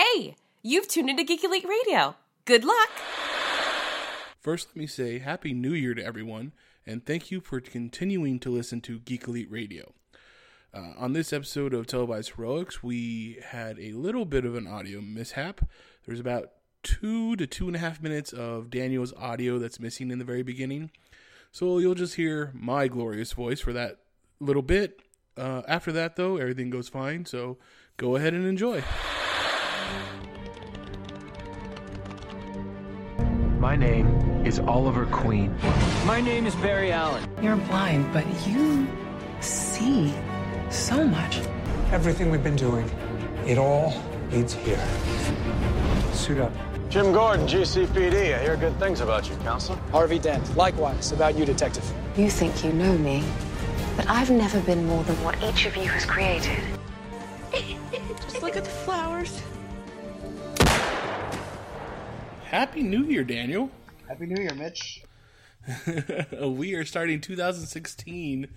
[0.00, 2.16] Hey, you've tuned into Geek Elite Radio.
[2.46, 2.88] Good luck.
[4.40, 6.52] First, let me say Happy New Year to everyone,
[6.86, 9.92] and thank you for continuing to listen to Geek Elite Radio.
[10.72, 15.02] Uh, on this episode of Televised Heroics, we had a little bit of an audio
[15.02, 15.60] mishap.
[16.06, 20.18] There's about two to two and a half minutes of Daniel's audio that's missing in
[20.18, 20.92] the very beginning.
[21.52, 23.98] So you'll just hear my glorious voice for that
[24.40, 25.02] little bit.
[25.36, 27.26] Uh, after that, though, everything goes fine.
[27.26, 27.58] So
[27.98, 28.82] go ahead and enjoy.
[33.60, 34.06] My name
[34.42, 35.54] is Oliver Queen.
[36.06, 37.28] My name is Barry Allen.
[37.42, 38.88] You're blind, but you
[39.40, 40.14] see
[40.70, 41.42] so much.
[41.92, 42.90] Everything we've been doing,
[43.46, 43.92] it all
[44.30, 44.82] leads here.
[46.14, 46.50] Suit up.
[46.88, 48.34] Jim Gordon, GCPD.
[48.34, 49.78] I hear good things about you, Counselor.
[49.90, 50.56] Harvey Dent.
[50.56, 51.84] Likewise, about you, Detective.
[52.16, 53.22] You think you know me,
[53.94, 56.58] but I've never been more than what each of you has created.
[58.22, 59.42] Just look at the flowers.
[62.50, 63.70] Happy New Year, Daniel.
[64.08, 65.04] Happy New Year, Mitch.
[66.42, 68.48] we are starting 2016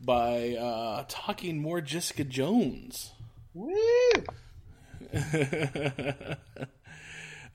[0.00, 3.12] by uh, talking more Jessica Jones.
[3.54, 3.72] Woo!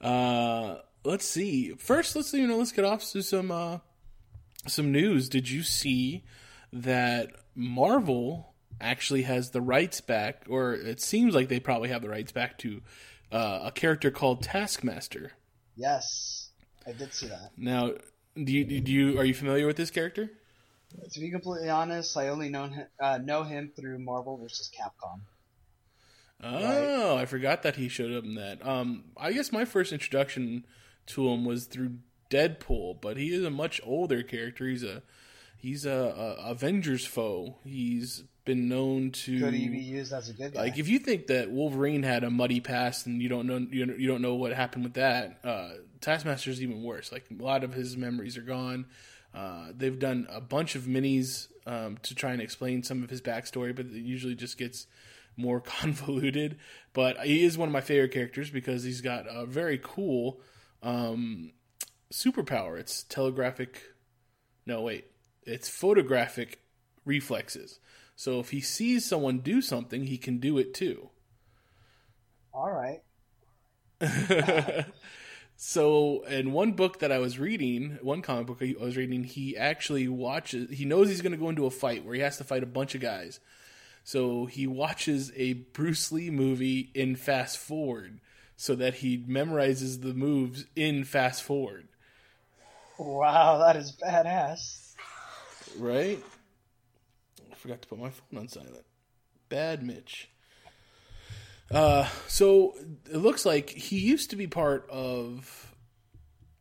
[0.01, 1.73] uh, let's see.
[1.73, 3.79] First, let's you know let's get off to some uh,
[4.65, 5.27] some news.
[5.27, 6.23] Did you see
[6.71, 12.07] that Marvel actually has the rights back, or it seems like they probably have the
[12.09, 12.81] rights back to
[13.33, 15.33] uh, a character called Taskmaster?
[15.75, 16.49] Yes,
[16.85, 17.51] I did see that.
[17.57, 17.93] Now,
[18.35, 20.31] do you do you are you familiar with this character?
[21.11, 25.21] To be completely honest, I only know him, uh, know him through Marvel versus Capcom.
[26.43, 27.21] Oh, right?
[27.21, 28.65] I forgot that he showed up in that.
[28.65, 30.65] Um, I guess my first introduction
[31.07, 31.97] to him was through
[32.29, 34.67] Deadpool, but he is a much older character.
[34.67, 35.01] He's a
[35.57, 35.91] he's a,
[36.39, 37.57] a Avengers foe.
[37.63, 40.61] He's been known to could he be used as a good guy?
[40.61, 43.85] Like if you think that Wolverine had a muddy past and you don't know you
[43.85, 45.69] don't, you don't know what happened with that, uh,
[46.01, 47.11] Taskmaster's even worse.
[47.11, 48.85] Like a lot of his memories are gone.
[49.33, 53.21] Uh, they've done a bunch of minis um, to try and explain some of his
[53.21, 54.85] backstory, but it usually just gets
[55.37, 56.57] more convoluted.
[56.93, 60.39] But he is one of my favorite characters because he's got a very cool
[60.83, 61.51] um,
[62.11, 62.79] superpower.
[62.79, 63.81] It's telegraphic.
[64.65, 65.05] No, wait.
[65.43, 66.59] It's photographic
[67.05, 67.79] reflexes.
[68.23, 71.09] So if he sees someone do something, he can do it too.
[72.53, 73.01] All right.
[75.55, 79.55] So, in one book that I was reading, one comic book I was reading, he
[79.55, 80.75] actually watches.
[80.75, 82.65] He knows he's going to go into a fight where he has to fight a
[82.65, 83.39] bunch of guys.
[84.03, 88.19] So he watches a Bruce Lee movie in fast forward,
[88.57, 91.87] so that he memorizes the moves in fast forward.
[92.97, 94.95] Wow, that is badass.
[95.77, 96.21] Right?
[97.63, 98.83] Forgot to put my phone on silent.
[99.47, 100.29] Bad Mitch.
[101.71, 102.73] Uh, so
[103.09, 105.73] it looks like he used to be part of.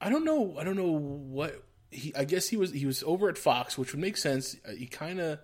[0.01, 0.57] I don't know.
[0.57, 2.15] I don't know what he.
[2.15, 2.71] I guess he was.
[2.71, 4.55] He was over at Fox, which would make sense.
[4.65, 5.41] Uh, he kind of.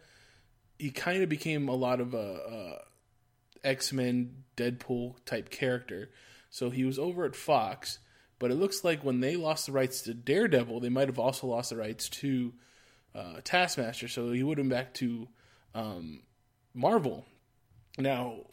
[0.79, 2.79] He kind of became a lot of a,
[3.65, 6.09] a X Men, Deadpool type character.
[6.51, 7.99] So he was over at Fox,
[8.39, 11.49] but it looks like when they lost the rights to Daredevil, they might have also
[11.49, 12.53] lost the rights to
[13.13, 14.07] uh, Taskmaster.
[14.07, 15.27] So he would have been back to
[15.75, 16.23] um,
[16.75, 17.25] Marvel.
[17.99, 18.47] Now,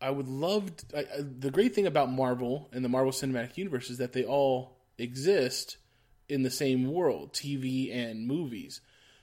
[0.00, 3.90] I would love to, I, the great thing about Marvel and the Marvel Cinematic Universe
[3.90, 5.78] is that they all exist
[6.28, 8.80] in the same world, TV and movies.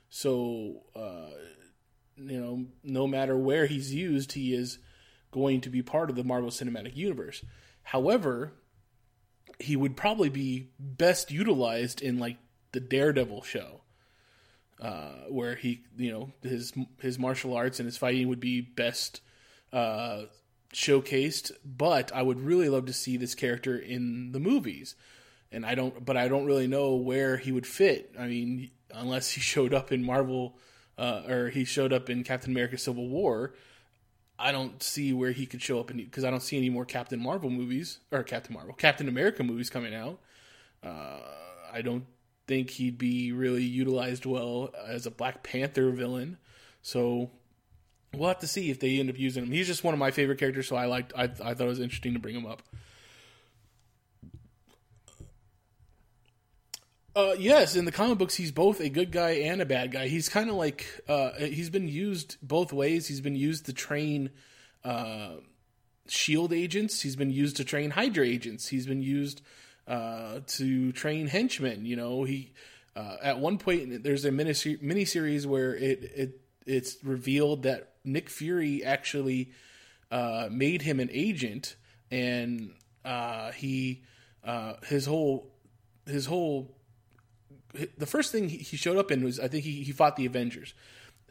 [0.09, 1.29] So, uh,
[2.17, 4.79] you know, no matter where he's used, he is
[5.31, 7.43] going to be part of the Marvel Cinematic Universe.
[7.83, 8.53] However,
[9.59, 12.37] he would probably be best utilized in like
[12.71, 13.81] the Daredevil show,
[14.81, 19.21] uh, where he, you know, his his martial arts and his fighting would be best
[19.71, 20.23] uh,
[20.73, 24.95] showcased, but I would really love to see this character in the movies.
[25.51, 28.15] And I don't, but I don't really know where he would fit.
[28.17, 30.57] I mean, unless he showed up in Marvel,
[30.97, 33.53] uh, or he showed up in Captain America: Civil War.
[34.39, 36.85] I don't see where he could show up in because I don't see any more
[36.85, 40.19] Captain Marvel movies or Captain Marvel, Captain America movies coming out.
[40.83, 41.19] Uh,
[41.71, 42.05] I don't
[42.47, 46.37] think he'd be really utilized well as a Black Panther villain.
[46.81, 47.31] So
[48.13, 49.51] we'll have to see if they end up using him.
[49.51, 51.13] He's just one of my favorite characters, so I liked.
[51.15, 52.61] I, I thought it was interesting to bring him up.
[57.13, 60.07] Uh, yes, in the comic books, he's both a good guy and a bad guy.
[60.07, 63.07] He's kind of like uh, he's been used both ways.
[63.07, 64.29] He's been used to train
[64.85, 65.33] uh,
[66.07, 67.01] Shield agents.
[67.01, 68.69] He's been used to train Hydra agents.
[68.69, 69.41] He's been used
[69.87, 71.85] uh, to train henchmen.
[71.85, 72.53] You know, he
[72.95, 78.29] uh, at one point there's a mini miniseries where it it it's revealed that Nick
[78.29, 79.51] Fury actually
[80.11, 81.75] uh, made him an agent
[82.09, 82.73] and
[83.03, 84.03] Uh, he
[84.43, 85.49] uh, his whole
[86.05, 86.77] his whole
[87.97, 90.75] the first thing he showed up in was I think he, he fought the Avengers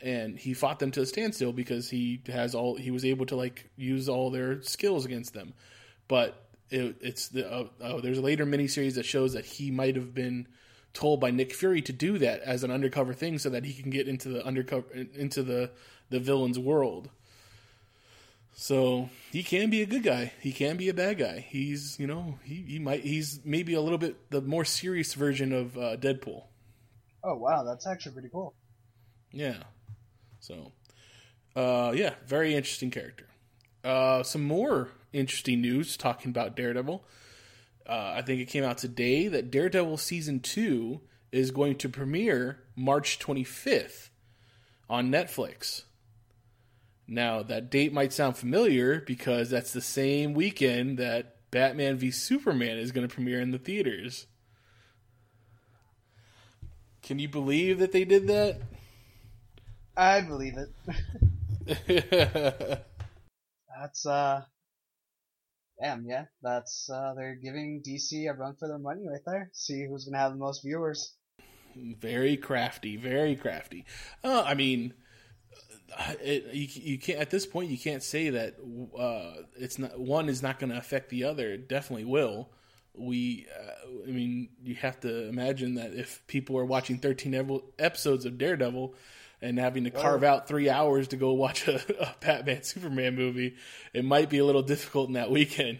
[0.03, 3.37] and he fought them to a standstill because he has all he was able to
[3.37, 5.55] like use all their skills against them.
[6.09, 9.97] But it, it's the uh, oh, there's a later miniseries that shows that he might
[9.97, 10.49] have been
[10.93, 13.91] told by Nick Fury to do that as an undercover thing so that he can
[13.91, 15.71] get into the undercover into the
[16.09, 17.11] the villain's world.
[18.53, 20.33] So he can be a good guy.
[20.41, 21.47] He can be a bad guy.
[21.49, 25.53] He's you know he, he might he's maybe a little bit the more serious version
[25.53, 26.45] of uh, Deadpool.
[27.23, 28.55] Oh wow, that's actually pretty cool.
[29.33, 29.63] Yeah.
[30.41, 30.73] So,
[31.55, 33.27] uh, yeah, very interesting character.
[33.85, 37.05] Uh, some more interesting news talking about Daredevil.
[37.87, 41.01] Uh, I think it came out today that Daredevil season two
[41.33, 44.11] is going to premiere March 25th
[44.89, 45.85] on Netflix.
[47.07, 52.79] Now, that date might sound familiar because that's the same weekend that Batman v Superman
[52.79, 54.27] is going to premiere in the theaters.
[57.03, 58.61] Can you believe that they did that?
[59.97, 60.71] I believe it.
[63.81, 64.43] that's uh
[65.81, 66.25] damn, yeah.
[66.43, 69.51] That's uh they're giving DC a run for their money right there.
[69.53, 71.15] See who's gonna have the most viewers.
[71.77, 73.85] Very crafty, very crafty.
[74.25, 74.93] Uh, I mean,
[76.23, 78.57] it, you, you can't at this point you can't say that
[78.99, 81.53] uh, it's not one is not going to affect the other.
[81.53, 82.51] It definitely will.
[82.95, 88.25] We, uh, I mean, you have to imagine that if people are watching 13 episodes
[88.25, 88.95] of Daredevil,
[89.43, 93.57] and having to carve out three hours to go watch a, a Batman Superman movie,
[93.93, 95.79] it might be a little difficult in that weekend.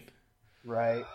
[0.63, 1.05] Right.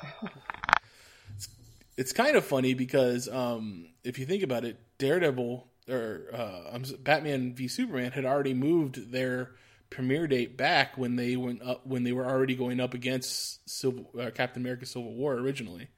[1.37, 1.49] it's,
[1.97, 7.55] it's kind of funny because um, if you think about it, Daredevil or uh, Batman
[7.55, 9.53] v Superman had already moved their
[9.91, 14.11] premiere date back when they went up when they were already going up against Civil,
[14.21, 15.89] uh, Captain America: Civil War originally.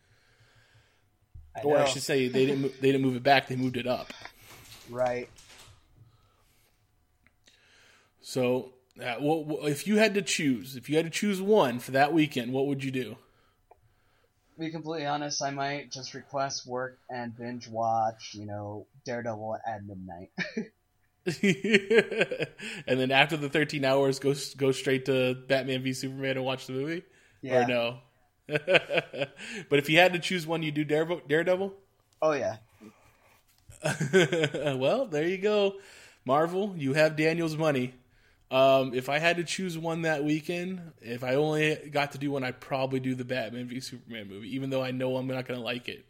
[1.56, 3.86] I or I should say they didn't they didn't move it back; they moved it
[3.86, 4.12] up.
[4.90, 5.28] Right.
[8.28, 11.92] So, uh, well, if you had to choose, if you had to choose one for
[11.92, 13.16] that weekend, what would you do?
[14.52, 19.56] To be completely honest, I might just request work and binge watch, you know, Daredevil
[19.66, 20.28] at midnight.
[22.86, 26.66] and then after the 13 hours, go go straight to Batman v Superman and watch
[26.66, 27.04] the movie?
[27.40, 27.64] Yeah.
[27.64, 27.98] Or no?
[28.46, 31.72] but if you had to choose one, you do Daredevil?
[32.20, 32.56] Oh, yeah.
[34.74, 35.76] well, there you go.
[36.26, 37.94] Marvel, you have Daniel's money.
[38.50, 42.30] Um, if I had to choose one that weekend, if I only got to do
[42.30, 45.46] one, I'd probably do the Batman v Superman movie, even though I know I'm not
[45.46, 46.06] going to like it.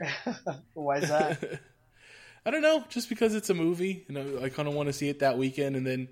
[0.74, 1.60] Why is that?
[2.46, 4.92] I don't know, just because it's a movie, and I, I kind of want to
[4.92, 6.08] see it that weekend, and then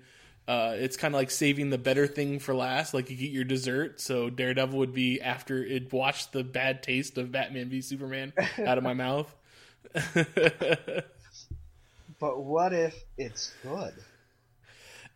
[0.47, 2.93] uh, it's kind of like saving the better thing for last.
[2.93, 7.17] Like you get your dessert, so Daredevil would be after it washed the bad taste
[7.17, 8.33] of Batman v Superman
[8.65, 9.33] out of my mouth.
[12.19, 13.93] but what if it's good?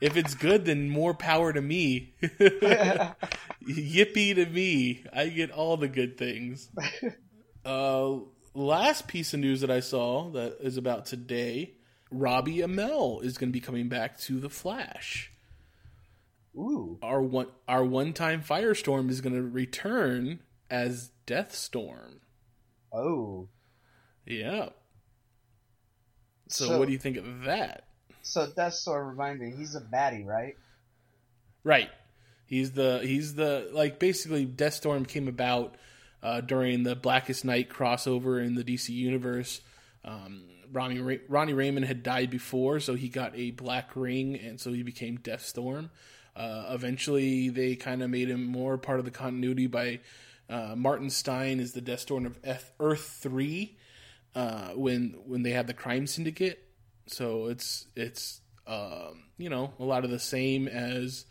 [0.02, 2.14] If it's good, then more power to me.
[2.22, 5.06] Yippee to me.
[5.14, 6.70] I get all the good things.
[7.66, 8.18] Uh,
[8.54, 11.76] last piece of news that I saw that is about today
[12.12, 15.32] Robbie Amell is going to be coming back to The Flash.
[16.56, 16.98] Ooh.
[17.02, 22.22] Our one our one time Firestorm is going to return as Deathstorm.
[22.94, 23.50] Oh.
[24.26, 24.70] Yeah.
[26.48, 27.85] So, so, what do you think of that?
[28.26, 30.56] So Deathstorm, remind me, he's a baddie, right?
[31.64, 31.90] Right.
[32.48, 35.76] He's the he's the like basically Deathstorm came about
[36.24, 39.62] uh, during the Blackest Night crossover in the DC universe.
[40.04, 44.74] Um, Ronnie Ronnie Raymond had died before, so he got a black ring, and so
[44.74, 45.92] he became Deathstorm.
[46.36, 50.00] Uh, eventually, they kind of made him more part of the continuity by
[50.50, 53.78] uh, Martin Stein is the Deathstorm of F- Earth Three
[54.34, 56.65] uh, when when they had the crime syndicate,
[57.08, 61.26] so it's it's um, you know a lot of the same as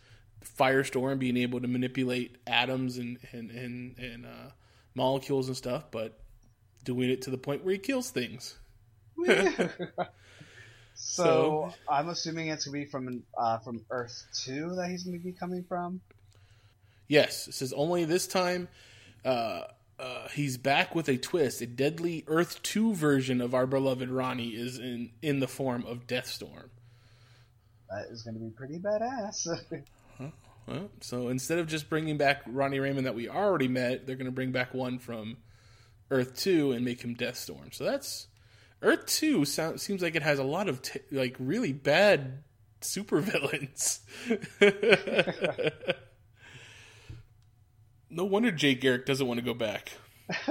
[0.57, 4.51] Firestorm being able to manipulate atoms and and and, and uh,
[4.93, 6.19] molecules and stuff, but
[6.83, 8.57] doing it to the point where he kills things.
[9.25, 9.67] so,
[10.95, 15.31] so, I'm assuming it's gonna be from uh, from Earth Two that he's gonna be
[15.31, 16.01] coming from.
[17.07, 18.67] Yes, it says only this time.
[19.23, 19.61] Uh,
[19.99, 21.61] uh, he's back with a twist.
[21.61, 26.07] A deadly Earth Two version of our beloved Ronnie is in in the form of
[26.07, 26.69] Deathstorm.
[27.89, 29.47] That is going to be pretty badass.
[30.17, 30.27] huh?
[30.67, 34.25] Well, so instead of just bringing back Ronnie Raymond that we already met, they're going
[34.25, 35.37] to bring back one from
[36.11, 37.71] Earth Two and make him Deathstorm.
[37.71, 38.27] So that's
[38.81, 39.45] Earth Two.
[39.45, 42.43] Sound, seems like it has a lot of t- like really bad
[42.81, 43.99] supervillains.
[48.15, 49.91] No wonder Jay Garrick doesn't want to go back.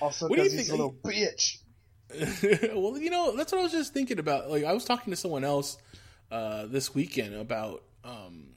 [0.00, 1.58] also, What do you he's a think- little bitch.
[2.74, 4.50] well, you know, that's what I was just thinking about.
[4.50, 5.78] Like, I was talking to someone else
[6.30, 8.48] uh, this weekend about um,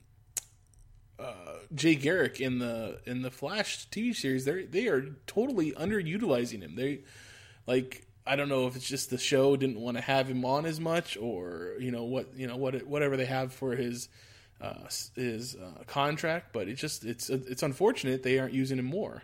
[1.18, 4.44] uh, Jay Garrick in the in the Flash TV series.
[4.44, 6.76] They they are totally underutilizing him.
[6.76, 7.04] They
[7.66, 10.66] like I don't know if it's just the show didn't want to have him on
[10.66, 14.10] as much, or you know what you know what whatever they have for his
[14.62, 16.54] uh, his uh, contract.
[16.54, 19.24] But it just it's it's unfortunate they aren't using him more.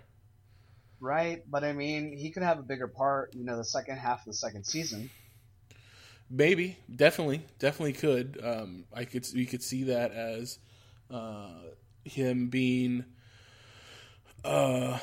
[1.02, 4.20] Right, but I mean, he could have a bigger part, you know, the second half
[4.20, 5.10] of the second season.
[6.30, 8.40] Maybe, definitely, definitely could.
[8.42, 10.60] Um, I could, we could see that as
[11.10, 11.50] uh,
[12.06, 13.04] him being,
[14.46, 15.00] uh,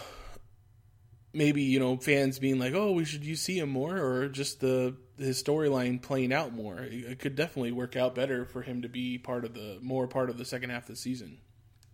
[1.35, 4.61] maybe you know, fans being like, "Oh, we should you see him more," or just
[4.61, 6.79] the his storyline playing out more.
[6.81, 10.31] It, could definitely work out better for him to be part of the more part
[10.31, 11.39] of the second half of the season.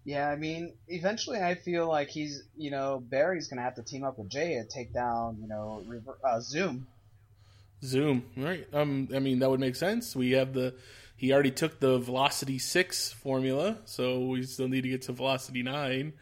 [0.04, 4.04] Yeah, I mean, eventually I feel like he's, you know, Barry's gonna have to team
[4.04, 6.86] up with Jay to take down, you know, Rever- uh, Zoom.
[7.82, 8.66] Zoom, right?
[8.72, 10.14] Um, I mean that would make sense.
[10.14, 10.74] We have the
[11.16, 15.62] he already took the Velocity Six formula, so we still need to get to Velocity
[15.62, 16.12] Nine.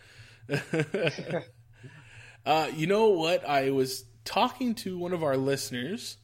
[2.46, 3.48] uh, you know what?
[3.48, 6.18] I was talking to one of our listeners,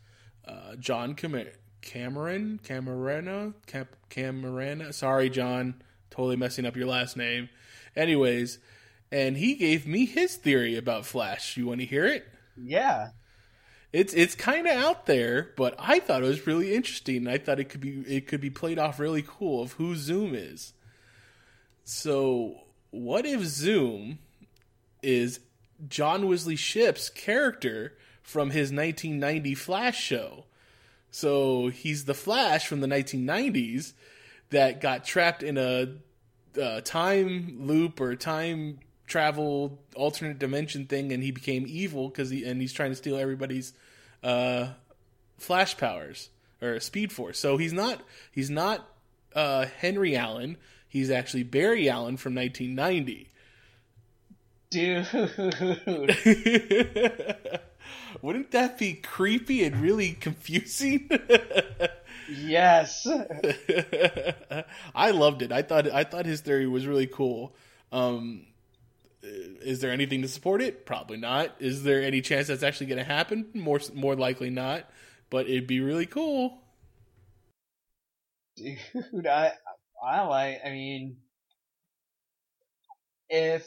[0.48, 1.46] uh, John Cam-
[1.82, 4.92] Cameron Camarena Cam- Camarena.
[4.92, 7.48] Sorry, John, totally messing up your last name.
[7.94, 8.58] Anyways,
[9.10, 11.56] and he gave me his theory about Flash.
[11.56, 12.26] You want to hear it?
[12.56, 13.10] Yeah.
[13.92, 17.26] It's it's kind of out there, but I thought it was really interesting.
[17.26, 20.34] I thought it could be it could be played off really cool of who Zoom
[20.34, 20.74] is.
[21.84, 22.56] So,
[22.90, 24.18] what if Zoom
[25.02, 25.40] is
[25.88, 27.96] John Wesley Shipp's character
[28.28, 30.44] from his 1990 Flash show?
[31.11, 33.94] So, he's the Flash from the 1990s
[34.50, 35.94] that got trapped in a
[36.61, 42.44] uh, time loop or time travel alternate dimension thing and he became evil because he
[42.44, 43.73] and he's trying to steal everybody's
[44.23, 44.68] uh
[45.38, 46.28] flash powers
[46.61, 48.87] or speed force so he's not he's not
[49.35, 53.30] uh henry allen he's actually barry allen from 1990
[54.70, 55.06] Dude.
[58.22, 61.08] wouldn't that be creepy and really confusing
[62.28, 63.06] yes.
[64.94, 65.52] I loved it.
[65.52, 67.54] I thought I thought his theory was really cool.
[67.92, 68.46] Um,
[69.22, 70.87] is there anything to support it?
[70.87, 71.54] Probably not.
[71.58, 73.46] Is there any chance that's actually going to happen?
[73.54, 74.88] More more likely not.
[75.30, 76.58] But it'd be really cool.
[78.56, 79.52] Dude, I,
[80.02, 81.18] I like, I mean,
[83.28, 83.66] if,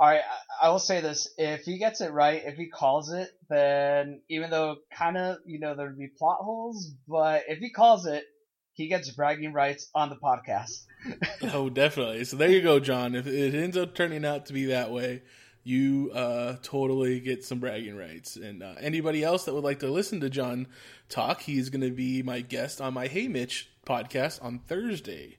[0.00, 0.22] alright,
[0.60, 4.22] I, I will say this, if he gets it right, if he calls it, then
[4.28, 8.24] even though kind of, you know, there'd be plot holes, but if he calls it,
[8.72, 10.84] he gets bragging rights on the podcast.
[11.54, 12.24] oh, definitely.
[12.24, 13.14] So there you go, John.
[13.14, 15.22] If it ends up turning out to be that way,
[15.62, 18.36] you uh, totally get some bragging rights.
[18.36, 20.66] And uh, anybody else that would like to listen to John
[21.08, 25.38] talk, he's going to be my guest on my Hey Mitch podcast on Thursday,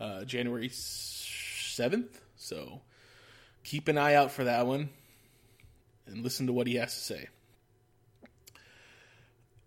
[0.00, 2.20] uh, January 7th.
[2.36, 2.82] So
[3.64, 4.90] keep an eye out for that one
[6.06, 7.28] and listen to what he has to say.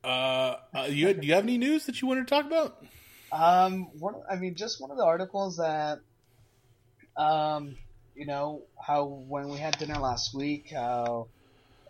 [0.03, 2.85] Uh, uh, you, do you have any news that you want to talk about?
[3.31, 5.99] Um, one, I mean, just one of the articles that,
[7.17, 7.75] um,
[8.15, 11.27] you know, how when we had dinner last week, how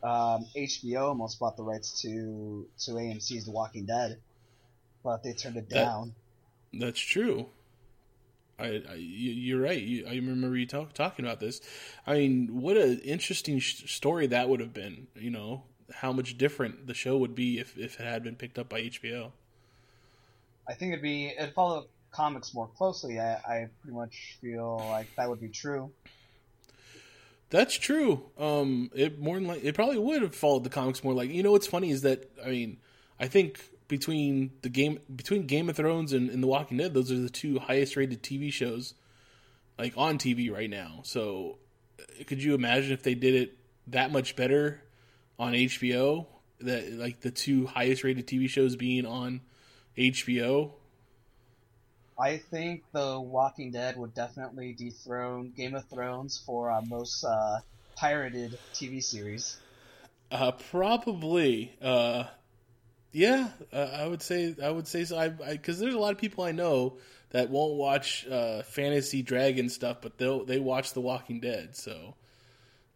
[0.02, 4.18] um, HBO almost bought the rights to to AMC's The Walking Dead,
[5.04, 6.16] but they turned it That- down.
[6.74, 7.48] That's true.
[8.60, 9.82] I, I you- you're right.
[9.82, 11.62] You, I remember you talk, talking about this.
[12.06, 15.08] I mean, what an interesting sh- story that would have been.
[15.16, 18.58] You know, how much different the show would be if, if it had been picked
[18.58, 19.32] up by HBO.
[20.68, 23.20] I think it'd be it'd follow comics more closely.
[23.20, 25.92] I, I pretty much feel like that would be true.
[27.50, 28.24] That's true.
[28.38, 31.30] Um, it more than like it probably would have followed the comics more like.
[31.30, 32.78] You know, what's funny is that I mean,
[33.20, 37.12] I think between the game between Game of Thrones and, and The Walking Dead, those
[37.12, 38.94] are the two highest rated TV shows
[39.78, 41.02] like on TV right now.
[41.04, 41.58] So,
[42.00, 44.82] uh, could you imagine if they did it that much better
[45.40, 46.28] on HBO?
[46.62, 49.42] That like the two highest rated TV shows being on
[49.98, 50.72] HBO.
[52.20, 57.60] I think The Walking Dead would definitely dethrone Game of Thrones for uh, most uh,
[57.96, 59.58] pirated TV series.
[60.32, 61.78] Uh, probably.
[61.80, 62.24] Uh,
[63.12, 65.18] yeah, uh, I would say I would say so.
[65.18, 66.98] I because there's a lot of people I know
[67.32, 71.76] that won't watch uh, fantasy dragon stuff, but they'll they watch The Walking Dead.
[71.76, 72.16] So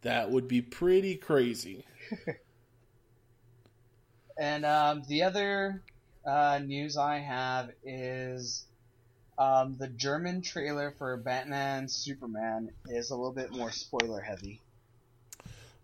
[0.02, 1.86] that would be pretty crazy.
[4.36, 5.82] And um, the other
[6.24, 8.66] uh, news I have is
[9.38, 14.62] Um, the German trailer for Batman Superman is a little bit more spoiler heavy.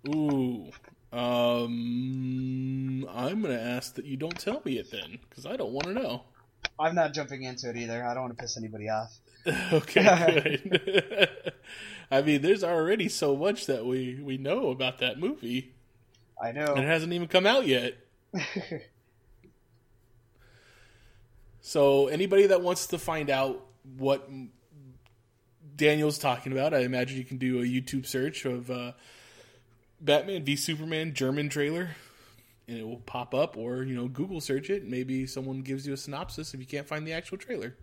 [0.07, 0.71] Ooh.
[1.13, 5.73] Um, I'm going to ask that you don't tell me it then, because I don't
[5.73, 6.25] want to know.
[6.79, 8.05] I'm not jumping into it either.
[8.05, 9.19] I don't want to piss anybody off.
[9.73, 11.53] okay, good.
[12.11, 15.73] I mean, there's already so much that we, we know about that movie.
[16.43, 16.75] I know.
[16.75, 17.95] And it hasn't even come out yet.
[21.61, 23.65] so, anybody that wants to find out
[23.97, 24.29] what
[25.77, 28.93] Daniel's talking about, I imagine you can do a YouTube search of uh,
[30.01, 31.91] Batman v Superman German trailer,
[32.67, 34.87] and it will pop up, or you know, Google search it.
[34.87, 37.77] Maybe someone gives you a synopsis if you can't find the actual trailer.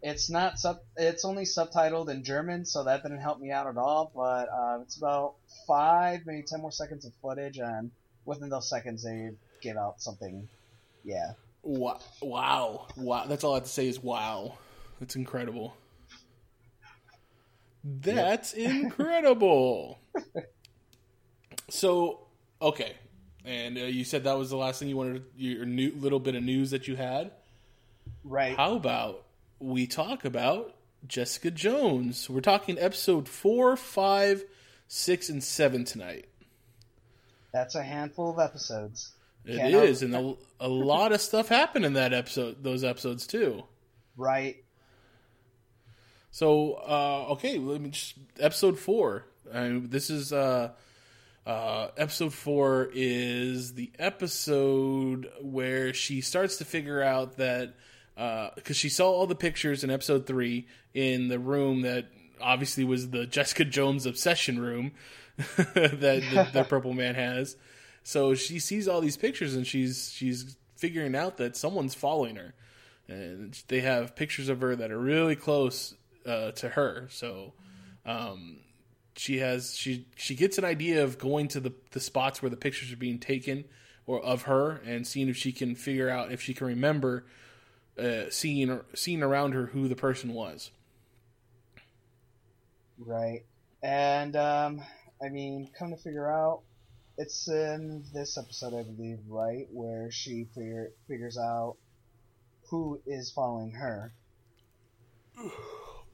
[0.00, 0.80] It's not sub.
[0.96, 4.12] It's only subtitled in German, so that didn't help me out at all.
[4.14, 5.34] But uh, it's about
[5.66, 7.90] five, maybe ten more seconds of footage, and
[8.24, 9.30] within those seconds, they
[9.60, 10.48] give out something.
[11.04, 11.32] Yeah.
[11.62, 11.98] Wow!
[12.22, 12.86] Wow!
[12.96, 13.26] Wow!
[13.26, 14.56] That's all I have to say is wow.
[15.00, 15.76] That's incredible.
[17.84, 18.70] That's yep.
[18.70, 19.98] incredible.
[21.68, 22.20] so,
[22.60, 22.94] okay,
[23.44, 26.34] and uh, you said that was the last thing you wanted, your new little bit
[26.34, 27.30] of news that you had.
[28.24, 28.56] Right.
[28.56, 29.24] How about
[29.58, 30.74] we talk about
[31.06, 32.28] Jessica Jones?
[32.28, 34.44] We're talking episode four, five,
[34.86, 36.28] six, and seven tonight.
[37.52, 39.12] That's a handful of episodes.
[39.44, 42.62] It Can't is, and a, a lot of stuff happened in that episode.
[42.62, 43.64] Those episodes too.
[44.16, 44.62] Right.
[46.30, 49.24] So, uh, okay, let me just episode four.
[49.52, 50.72] I mean, this is uh,
[51.48, 57.72] uh, episode four is the episode where she starts to figure out that
[58.14, 62.04] because uh, she saw all the pictures in episode three in the room that
[62.38, 64.92] obviously was the Jessica Jones obsession room
[65.56, 67.56] that the, the Purple Man has.
[68.02, 72.52] So she sees all these pictures and she's she's figuring out that someone's following her,
[73.08, 75.94] and they have pictures of her that are really close
[76.26, 77.08] uh, to her.
[77.10, 77.54] So
[78.04, 78.58] um,
[79.18, 82.56] she has she she gets an idea of going to the the spots where the
[82.56, 83.64] pictures are being taken
[84.06, 87.24] or of her and seeing if she can figure out if she can remember
[87.98, 90.70] uh, seeing seeing around her who the person was.
[92.98, 93.44] Right,
[93.82, 94.82] and um,
[95.22, 96.62] I mean, come to figure out,
[97.16, 101.76] it's in this episode, I believe, right, where she figure, figures out
[102.70, 104.12] who is following her.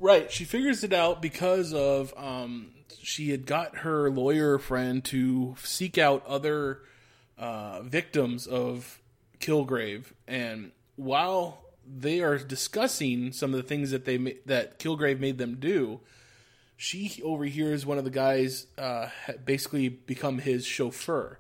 [0.01, 5.55] Right, she figures it out because of um, she had got her lawyer friend to
[5.63, 6.81] seek out other
[7.39, 9.01] uh, victims of
[9.41, 15.39] Kilgrave, and while they are discussing some of the things that they that Kilgrave made
[15.39, 16.01] them do,
[16.77, 19.09] she overhears one of the guys uh,
[19.45, 21.39] basically become his chauffeur.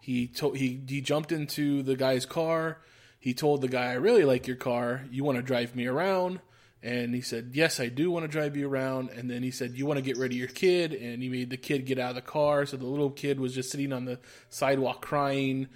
[0.00, 2.78] He told he he jumped into the guy's car.
[3.18, 5.04] He told the guy, "I really like your car.
[5.10, 6.40] You want to drive me around?"
[6.82, 9.10] And he said, Yes, I do want to drive you around.
[9.10, 10.94] And then he said, You want to get rid of your kid?
[10.94, 12.64] And he made the kid get out of the car.
[12.64, 15.68] So the little kid was just sitting on the sidewalk crying.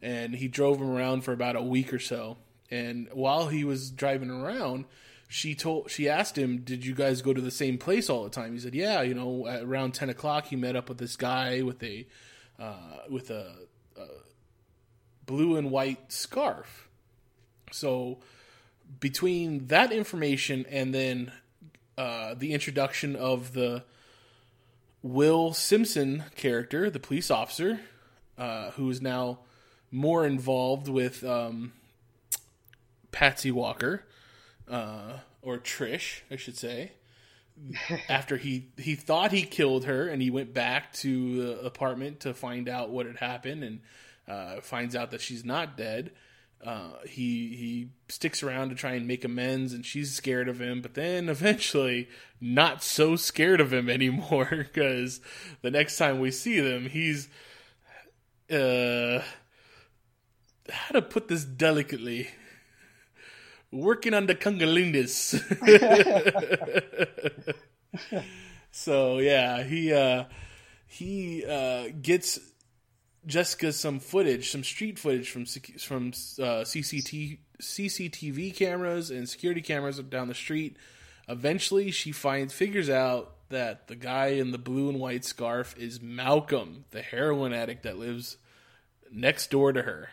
[0.00, 2.38] And he drove him around for about a week or so.
[2.70, 4.86] And while he was driving around,
[5.28, 8.30] she told she asked him, "Did you guys go to the same place all the
[8.30, 11.62] time?" He said, "Yeah, you know, around ten o'clock, he met up with this guy
[11.62, 12.06] with a
[12.58, 13.54] uh, with a,
[13.96, 14.06] a
[15.26, 16.88] blue and white scarf."
[17.70, 18.18] So
[19.00, 21.32] between that information and then
[21.96, 23.84] uh, the introduction of the
[25.02, 27.80] Will Simpson character, the police officer,
[28.38, 29.40] uh, who is now
[29.90, 31.72] more involved with um,
[33.10, 34.04] Patsy Walker,
[34.68, 36.92] uh, or Trish, I should say.
[38.08, 42.32] After he he thought he killed her, and he went back to the apartment to
[42.32, 43.80] find out what had happened, and
[44.26, 46.12] uh, finds out that she's not dead.
[46.64, 50.80] Uh, he he sticks around to try and make amends, and she's scared of him.
[50.80, 52.08] But then eventually,
[52.40, 55.20] not so scared of him anymore because
[55.62, 57.28] the next time we see them, he's
[58.50, 59.22] uh,
[60.70, 62.28] how to put this delicately
[63.72, 65.40] working on the cunnilingus.
[68.70, 70.24] so yeah, he uh,
[70.86, 72.38] he uh, gets
[73.26, 79.98] Jessica some footage, some street footage from from uh, CCTV CCTV cameras and security cameras
[80.00, 80.76] down the street.
[81.28, 86.00] Eventually, she finds figures out that the guy in the blue and white scarf is
[86.02, 88.38] Malcolm, the heroin addict that lives
[89.12, 90.10] next door to her.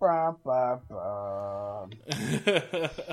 [0.00, 1.86] Bah, bah, bah.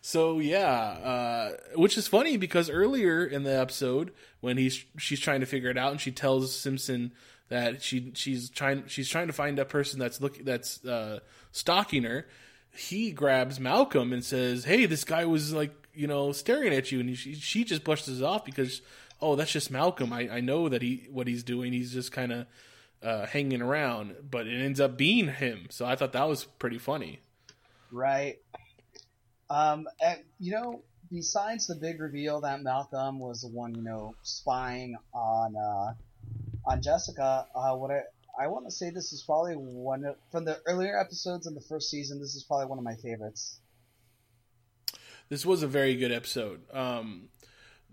[0.00, 5.40] so yeah, uh, which is funny because earlier in the episode when he's she's trying
[5.40, 7.12] to figure it out and she tells Simpson
[7.48, 11.20] that she she's trying she's trying to find a person that's look that's uh,
[11.52, 12.26] stalking her.
[12.76, 17.00] He grabs Malcolm and says, "Hey, this guy was like you know staring at you,
[17.00, 18.82] and she, she just brushes it off because
[19.20, 20.12] oh that's just Malcolm.
[20.12, 21.72] I, I know that he what he's doing.
[21.72, 22.46] He's just kind of
[23.04, 25.66] uh, hanging around, but it ends up being him.
[25.70, 27.20] So I thought that was pretty funny.
[27.92, 28.38] Right.
[29.50, 34.14] Um, and, you know, besides the big reveal that Malcolm was the one, you know,
[34.22, 35.92] spying on uh,
[36.66, 38.02] on Jessica, uh, what I
[38.38, 41.60] I want to say this is probably one of, from the earlier episodes in the
[41.60, 42.20] first season.
[42.20, 43.60] This is probably one of my favorites.
[45.28, 46.62] This was a very good episode.
[46.74, 47.28] Um,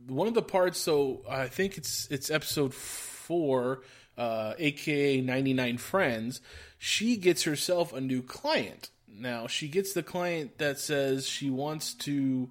[0.07, 3.83] one of the parts, so I think it's it's episode four,
[4.17, 6.41] uh, aka ninety nine friends.
[6.77, 8.89] She gets herself a new client.
[9.07, 12.49] Now she gets the client that says she wants to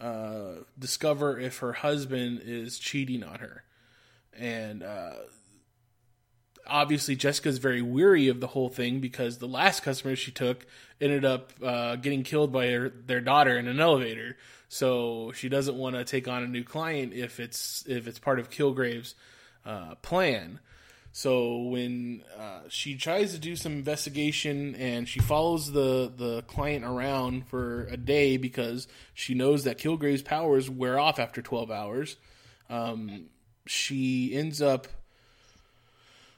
[0.00, 3.64] uh, discover if her husband is cheating on her,
[4.32, 5.14] and uh,
[6.66, 10.66] obviously Jessica's very weary of the whole thing because the last customer she took
[11.00, 14.36] ended up uh, getting killed by her, their daughter in an elevator.
[14.68, 18.38] So she doesn't want to take on a new client if it's if it's part
[18.38, 19.14] of Kilgrave's
[19.66, 20.60] uh, plan.
[21.14, 26.86] So when uh, she tries to do some investigation and she follows the the client
[26.86, 32.16] around for a day because she knows that Kilgrave's powers wear off after twelve hours,
[32.70, 33.26] um,
[33.66, 34.88] she ends up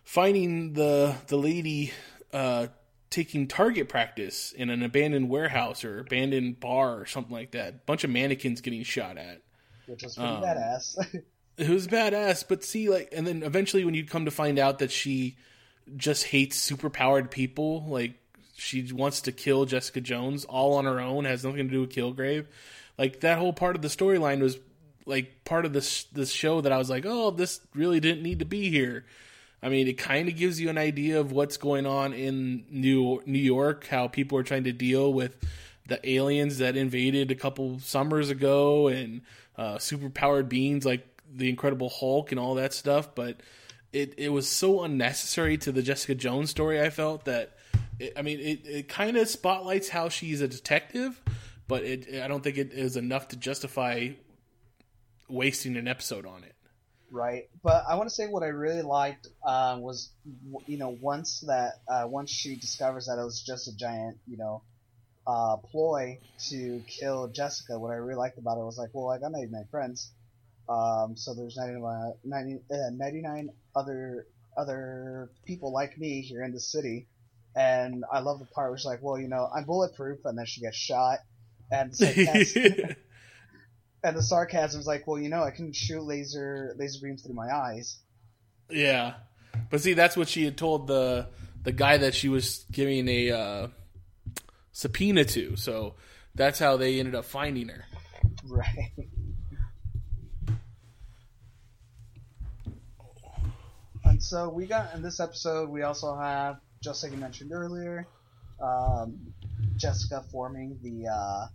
[0.04, 1.92] finding the the lady
[2.32, 2.68] uh,
[3.10, 7.86] taking target practice in an abandoned warehouse or abandoned bar or something like that.
[7.86, 9.42] Bunch of mannequins getting shot at,
[9.86, 11.22] which was pretty um, badass.
[11.56, 14.80] it was badass, but see, like, and then eventually when you come to find out
[14.80, 15.36] that she
[15.96, 18.14] just hates super powered people, like
[18.56, 21.90] she wants to kill Jessica Jones all on her own, has nothing to do with
[21.90, 22.46] Kilgrave.
[22.98, 24.58] Like that whole part of the storyline was
[25.06, 28.40] like part of this this show that I was like, oh, this really didn't need
[28.40, 29.04] to be here.
[29.64, 33.22] I mean, it kind of gives you an idea of what's going on in New
[33.24, 35.38] New York, how people are trying to deal with
[35.86, 39.22] the aliens that invaded a couple summers ago, and
[39.56, 43.14] uh, super powered beings like the Incredible Hulk and all that stuff.
[43.14, 43.40] But
[43.90, 46.78] it it was so unnecessary to the Jessica Jones story.
[46.78, 47.56] I felt that,
[47.98, 51.22] it, I mean, it it kind of spotlights how she's a detective,
[51.68, 54.10] but it I don't think it is enough to justify
[55.26, 56.53] wasting an episode on it
[57.10, 57.48] right?
[57.62, 60.10] But I want to say what I really liked uh, was,
[60.66, 64.36] you know, once that uh, once she discovers that it was just a giant, you
[64.36, 64.62] know,
[65.26, 66.18] uh, ploy
[66.50, 67.78] to kill Jessica.
[67.78, 70.10] What I really liked about it was like, well, I got 99 friends,
[70.68, 76.60] um, so there's 99, 90, uh, 99 other other people like me here in the
[76.60, 77.06] city.
[77.56, 80.46] And I love the part where she's like, well, you know, I'm bulletproof, and then
[80.46, 81.18] she gets shot.
[81.70, 82.06] And so
[84.04, 87.34] and the sarcasm is like, well, you know, I can shoot laser laser beams through
[87.34, 87.96] my eyes.
[88.70, 89.14] Yeah,
[89.70, 91.26] but see, that's what she had told the
[91.62, 93.68] the guy that she was giving a uh,
[94.72, 95.56] subpoena to.
[95.56, 95.94] So
[96.34, 97.86] that's how they ended up finding her.
[98.46, 98.92] Right.
[104.04, 108.06] And so we got in this episode, we also have, just like you mentioned earlier,
[108.62, 109.18] um,
[109.76, 111.46] Jessica forming the uh,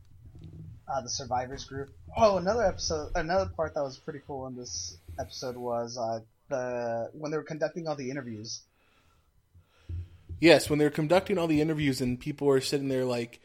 [0.89, 1.89] uh, the survivors group.
[2.17, 7.09] Oh, another episode, another part that was pretty cool in this episode was uh, the
[7.13, 8.61] when they were conducting all the interviews.
[10.39, 13.39] Yes, when they were conducting all the interviews and people were sitting there like,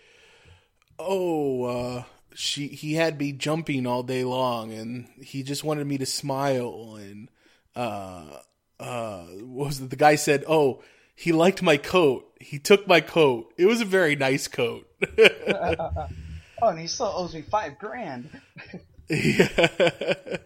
[0.98, 2.04] "Oh, uh,
[2.34, 6.96] she he had me jumping all day long, and he just wanted me to smile."
[6.96, 7.28] And
[7.76, 8.38] uh,
[8.80, 9.90] uh, what was it?
[9.90, 10.82] The guy said, "Oh."
[11.16, 12.26] He liked my coat.
[12.40, 13.54] He took my coat.
[13.56, 14.90] It was a very nice coat.
[16.64, 18.40] Oh, and he still owes me five grand.
[19.10, 20.38] yeah.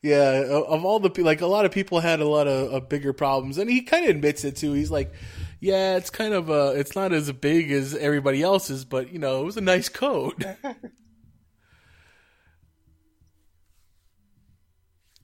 [0.00, 3.12] Yeah, of all the like, a lot of people had a lot of, of bigger
[3.12, 4.72] problems, and he kind of admits it too.
[4.72, 5.12] He's like,
[5.60, 9.42] "Yeah, it's kind of uh, it's not as big as everybody else's, but you know,
[9.42, 10.38] it was a nice coat."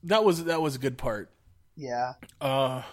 [0.03, 1.31] that was that was a good part.
[1.77, 2.13] Yeah.
[2.41, 2.83] Uh,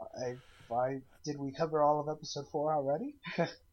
[0.00, 0.36] I,
[0.70, 3.16] I did we cover all of episode four already?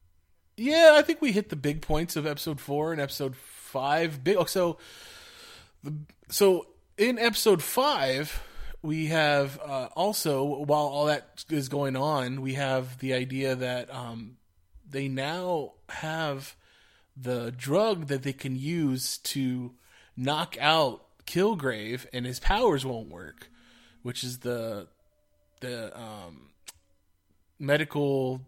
[0.58, 4.24] Yeah, I think we hit the big points of episode four and episode five.
[4.24, 4.78] Big so
[6.30, 8.42] so in episode five
[8.82, 13.94] we have uh, also while all that is going on, we have the idea that
[13.94, 14.38] um,
[14.90, 16.56] they now have
[17.18, 19.74] the drug that they can use to
[20.16, 23.50] knock out Kilgrave, and his powers won't work,
[24.04, 24.88] which is the
[25.62, 26.50] the um,
[27.60, 28.42] medical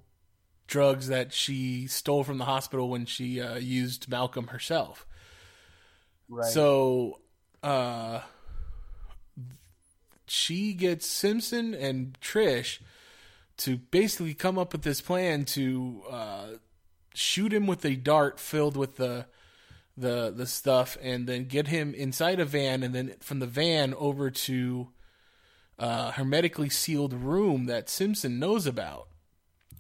[0.68, 5.06] drugs that she stole from the hospital when she uh, used Malcolm herself.
[6.30, 6.52] Right.
[6.52, 7.20] So,
[7.64, 8.22] uh,
[10.28, 12.80] she gets Simpson and Trish
[13.58, 16.48] to basically come up with this plan to uh,
[17.14, 19.26] shoot him with a dart filled with the
[20.00, 23.96] the the stuff and then get him inside a van and then from the van
[23.96, 24.90] over to
[25.80, 29.08] a hermetically sealed room that Simpson knows about.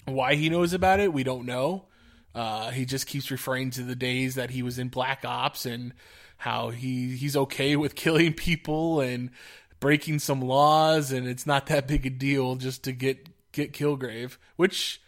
[0.07, 1.85] Why he knows about it, we don't know.
[2.33, 5.93] Uh, he just keeps referring to the days that he was in Black Ops and
[6.37, 9.31] how he he's okay with killing people and
[9.79, 14.37] breaking some laws, and it's not that big a deal just to get get Kilgrave.
[14.55, 15.01] Which,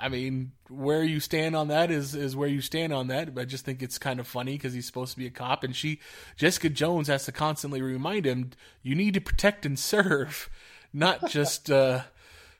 [0.00, 3.34] I mean, where you stand on that is is where you stand on that.
[3.34, 5.64] But I just think it's kind of funny because he's supposed to be a cop,
[5.64, 6.00] and she
[6.36, 10.48] Jessica Jones has to constantly remind him, "You need to protect and serve,
[10.92, 12.02] not just uh,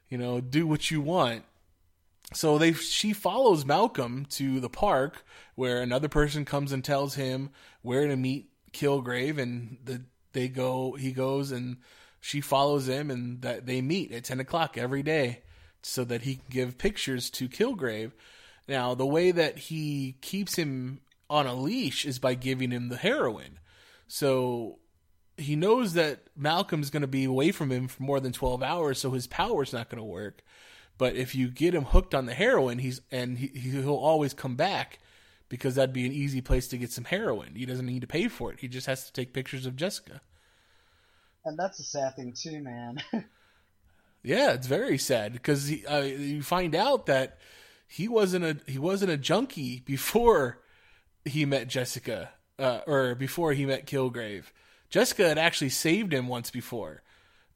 [0.08, 1.44] you know do what you want."
[2.34, 7.50] So they she follows Malcolm to the park where another person comes and tells him
[7.82, 11.78] where to meet Kilgrave and the they go he goes and
[12.20, 15.42] she follows him and that they meet at ten o'clock every day
[15.82, 18.12] so that he can give pictures to Kilgrave.
[18.68, 22.96] Now the way that he keeps him on a leash is by giving him the
[22.96, 23.58] heroin.
[24.06, 24.80] So
[25.38, 28.98] he knows that Malcolm's going to be away from him for more than 12 hours
[28.98, 30.42] so his power's not going to work.
[30.98, 34.56] But if you get him hooked on the heroin, he's and he, he'll always come
[34.56, 34.98] back
[35.48, 37.54] because that'd be an easy place to get some heroin.
[37.54, 38.60] He doesn't need to pay for it.
[38.60, 40.20] He just has to take pictures of Jessica.
[41.44, 43.00] And that's a sad thing too, man.
[44.22, 47.38] yeah, it's very sad because uh, you find out that
[47.86, 50.60] he wasn't a he wasn't a junkie before
[51.24, 54.44] he met Jessica, uh, or before he met Kilgrave.
[54.90, 57.02] Jessica had actually saved him once before,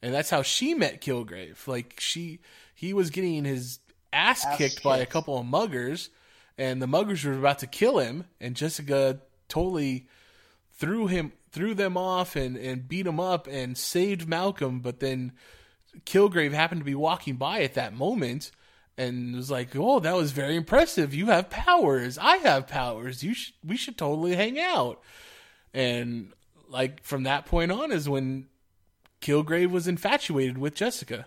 [0.03, 1.67] and that's how she met Kilgrave.
[1.67, 2.41] Like she
[2.75, 3.79] he was getting his
[4.13, 6.09] ass, ass kicked, kicked by a couple of muggers,
[6.59, 10.09] and the muggers were about to kill him, and Jessica totally
[10.73, 15.33] threw him threw them off and, and beat him up and saved Malcolm, but then
[16.07, 18.51] Kilgrave happened to be walking by at that moment
[18.97, 21.15] and was like, "Oh, that was very impressive.
[21.15, 22.19] You have powers.
[22.19, 23.23] I have powers.
[23.23, 25.01] You should we should totally hang out."
[25.75, 26.33] And
[26.69, 28.47] like from that point on is when
[29.23, 31.27] Kilgrave was infatuated with Jessica.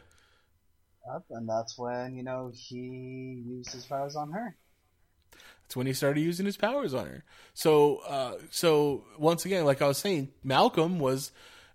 [1.12, 4.56] Yep, and that's when you know he used his powers on her.
[5.32, 7.24] That's when he started using his powers on her.
[7.54, 11.32] So, uh, so once again, like I was saying, Malcolm was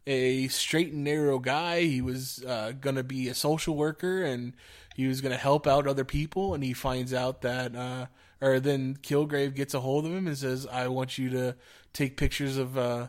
[0.07, 1.83] a straight and narrow guy.
[1.83, 4.55] He was uh, going to be a social worker and
[4.95, 6.55] he was going to help out other people.
[6.55, 8.07] And he finds out that, uh,
[8.41, 11.57] or then Kilgrave gets a hold of him and says, "I want you to
[11.93, 13.09] take pictures of uh,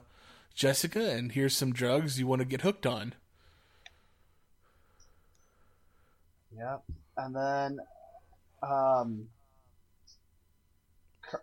[0.61, 3.15] Jessica, and here's some drugs you want to get hooked on."
[6.55, 6.83] Yep.
[7.17, 7.79] And then,
[8.61, 9.27] um,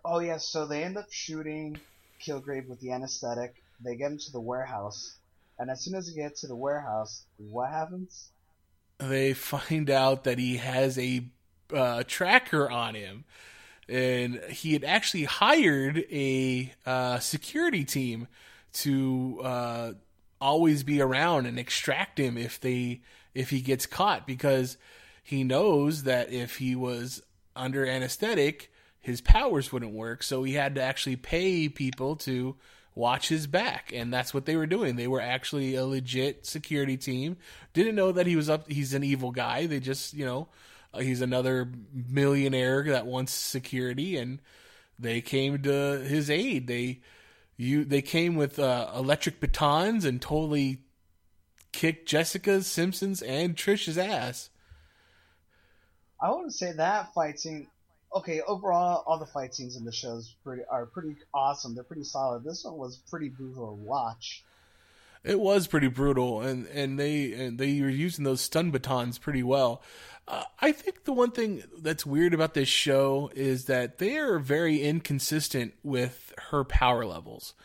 [0.05, 1.77] oh yeah, so they end up shooting
[2.25, 3.55] Kilgrave with the anesthetic.
[3.83, 5.17] They get into the warehouse,
[5.57, 8.29] and as soon as they get to the warehouse, what happens?
[8.99, 11.25] They find out that he has a
[11.73, 13.25] uh, tracker on him,
[13.89, 18.29] and he had actually hired a uh, security team
[18.73, 19.91] to uh,
[20.41, 23.01] always be around and extract him if they
[23.33, 24.77] if he gets caught because
[25.23, 27.21] he knows that if he was
[27.55, 30.23] under anesthetic, his powers wouldn't work.
[30.23, 32.55] So he had to actually pay people to
[32.95, 34.95] watch his back, and that's what they were doing.
[34.95, 37.37] They were actually a legit security team.
[37.73, 38.69] Didn't know that he was up.
[38.69, 39.67] He's an evil guy.
[39.67, 40.47] They just, you know,
[40.93, 44.39] uh, he's another millionaire that wants security, and
[44.97, 46.67] they came to his aid.
[46.67, 47.01] They
[47.59, 50.79] you they came with uh, electric batons and totally
[51.73, 54.49] kicked Jessica's, Simpsons, and Trish's ass.
[56.21, 57.67] I wouldn't say that fight scene.
[58.15, 61.75] Okay, overall, all the fight scenes in the shows pretty are pretty awesome.
[61.75, 62.45] They're pretty solid.
[62.45, 64.45] This one was pretty brutal to watch.
[65.25, 69.43] It was pretty brutal, and and they and they were using those stun batons pretty
[69.43, 69.81] well.
[70.29, 74.37] Uh, I think the one thing that's weird about this show is that they are
[74.37, 77.55] very inconsistent with her power levels.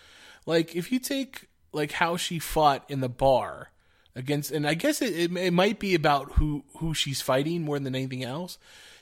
[0.46, 3.70] Like if you take like how she fought in the bar,
[4.16, 7.78] against, and I guess it, it, it might be about who who she's fighting more
[7.78, 8.58] than anything else.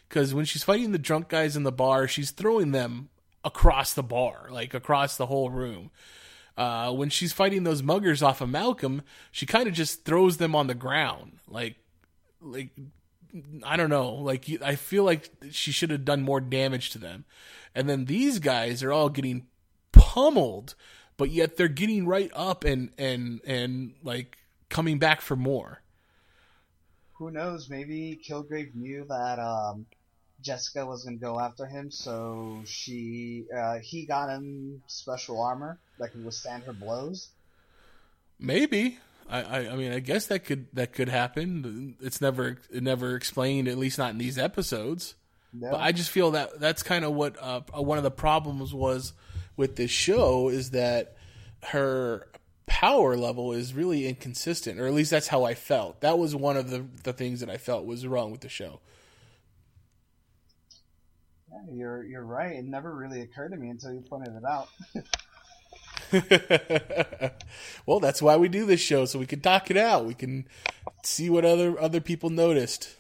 [0.09, 3.09] Because when she's fighting the drunk guys in the bar, she's throwing them
[3.44, 5.90] across the bar, like across the whole room.
[6.57, 10.55] Uh, when she's fighting those muggers off of Malcolm, she kind of just throws them
[10.55, 11.77] on the ground, like,
[12.42, 12.68] like
[13.64, 17.25] I don't know, like I feel like she should have done more damage to them.
[17.75, 19.47] And then these guys are all getting
[19.92, 20.75] pummeled,
[21.16, 25.81] but yet they're getting right up and and and like coming back for more.
[27.14, 27.71] Who knows?
[27.71, 29.87] Maybe Kilgrave knew that um,
[30.42, 35.79] Jessica was going to go after him, so she uh, he got him special armor
[35.99, 37.29] that can withstand her blows.
[38.38, 38.99] Maybe.
[39.33, 41.97] I, I, I mean I guess that could that could happen.
[42.01, 45.14] It's never it never explained, at least not in these episodes.
[45.53, 45.73] No.
[45.73, 49.12] But I just feel that that's kind of what uh, one of the problems was
[49.57, 51.16] with this show is that
[51.64, 52.29] her
[52.66, 56.01] power level is really inconsistent, or at least that's how I felt.
[56.01, 58.81] That was one of the the things that I felt was wrong with the show.
[61.51, 62.57] Yeah, you're you're right.
[62.57, 64.68] It never really occurred to me until you pointed it out.
[67.87, 70.05] well, that's why we do this show so we can talk it out.
[70.07, 70.46] We can
[71.03, 72.96] see what other other people noticed.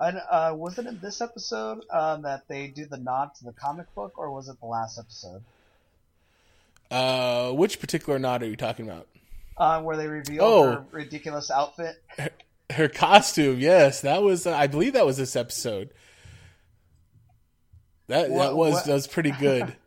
[0.00, 3.52] And uh, was it in this episode um, that they do the nod to the
[3.52, 5.42] comic book, or was it the last episode?
[6.90, 9.08] Uh, which particular nod are you talking about?
[9.56, 10.62] Uh, where they reveal Oh.
[10.70, 12.00] her ridiculous outfit.
[12.70, 14.46] Her costume, yes, that was.
[14.46, 15.90] I believe that was this episode.
[18.08, 19.76] That that was what- that was pretty good.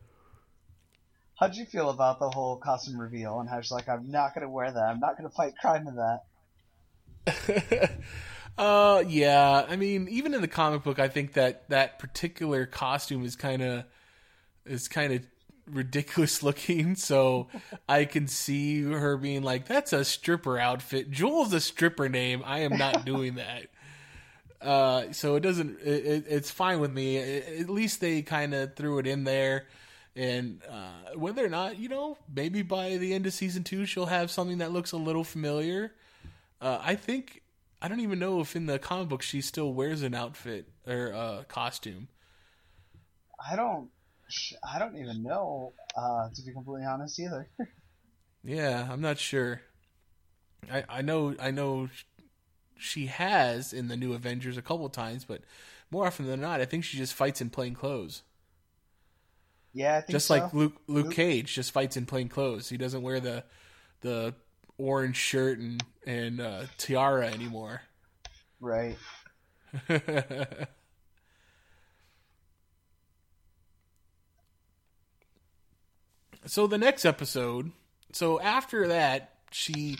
[1.39, 4.43] How'd you feel about the whole costume reveal and how she's like, I'm not going
[4.45, 4.84] to wear that.
[4.84, 6.21] I'm not going to fight crime in that.
[8.57, 9.65] Uh, yeah.
[9.67, 13.62] I mean, even in the comic book, I think that that particular costume is kind
[13.62, 13.86] of
[14.65, 15.25] is kind of
[15.65, 16.95] ridiculous looking.
[16.95, 17.47] So
[17.88, 21.10] I can see her being like, "That's a stripper outfit.
[21.10, 22.43] Jewel's a stripper name.
[22.45, 23.67] I am not doing that."
[24.62, 25.80] Uh, so it doesn't.
[25.82, 27.17] It, it, it's fine with me.
[27.17, 29.67] At least they kind of threw it in there.
[30.15, 34.08] And uh, whether or not, you know, maybe by the end of season two, she'll
[34.08, 35.93] have something that looks a little familiar.
[36.60, 37.41] Uh, I think
[37.82, 41.13] I don't even know if in the comic book she still wears an outfit or
[41.13, 42.08] uh, costume.
[43.50, 43.89] I don't.
[44.63, 47.50] I don't even know, uh, to be completely honest, either.
[48.43, 49.62] Yeah, I'm not sure.
[50.71, 51.89] I I know I know
[52.82, 55.41] she has in the new Avengers a couple times, but
[55.89, 58.24] more often than not, I think she just fights in plain clothes.
[59.74, 60.36] yeah, I think Just so.
[60.36, 62.70] like Luke, Luke Luke- Cage just fights in plain clothes.
[62.70, 63.44] He doesn't wear the
[64.02, 64.34] the
[64.78, 67.82] orange shirt and and uh, tiara anymore.
[68.60, 68.98] Right.
[76.46, 77.72] so the next episode
[78.12, 79.98] so after that she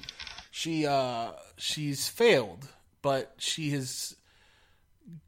[0.52, 2.68] she uh she's failed
[3.02, 4.16] but she is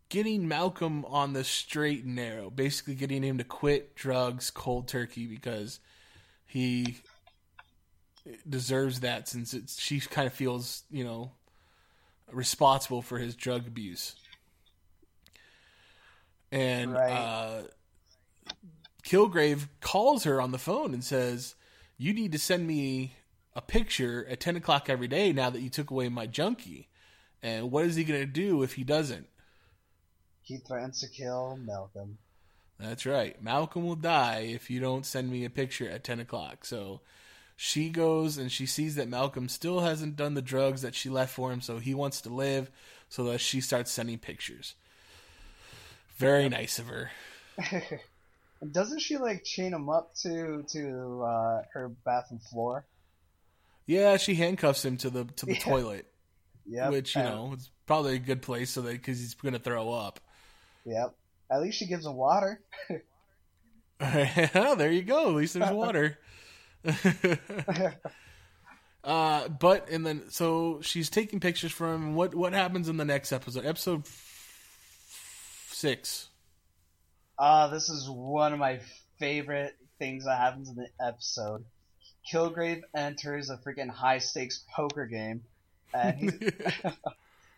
[0.09, 5.25] getting malcolm on the straight and narrow basically getting him to quit drugs cold turkey
[5.25, 5.79] because
[6.45, 6.97] he
[8.47, 11.31] deserves that since it's, she kind of feels you know
[12.31, 14.15] responsible for his drug abuse
[16.51, 17.11] and Right.
[17.11, 17.61] uh
[19.03, 21.55] Kilgrave calls her on the phone and says,
[21.97, 23.15] "You need to send me
[23.55, 26.89] a picture at ten o'clock every day now that you took away my junkie."
[27.43, 29.27] And what is he going to do if he doesn't?
[30.41, 32.17] He threatens to kill Malcolm.
[32.79, 33.41] That's right.
[33.41, 36.65] Malcolm will die if you don't send me a picture at 10 o'clock.
[36.65, 37.01] So
[37.55, 41.33] she goes and she sees that Malcolm still hasn't done the drugs that she left
[41.33, 42.71] for him, so he wants to live,
[43.09, 44.75] so that she starts sending pictures.
[46.17, 47.11] Very nice of her.
[48.71, 52.85] Doesn't she like chain him up to to uh, her bathroom floor?
[53.85, 56.07] Yeah, she handcuffs him to the to the toilet.
[56.65, 56.89] Yeah.
[56.89, 59.59] which you and- know is probably a good place so that because he's going to
[59.59, 60.19] throw up.
[60.85, 61.13] Yep.
[61.51, 62.61] At least she gives him water.
[63.99, 65.29] there you go.
[65.29, 66.17] At least there's water.
[69.03, 72.15] uh, but and then so she's taking pictures from him.
[72.15, 73.65] What what happens in the next episode?
[73.65, 76.29] Episode f- six.
[77.37, 78.79] Uh, this is one of my
[79.19, 81.65] favorite things that happens in the episode.
[82.31, 85.43] Kilgrave enters a freaking high stakes poker game,
[85.93, 86.33] and he's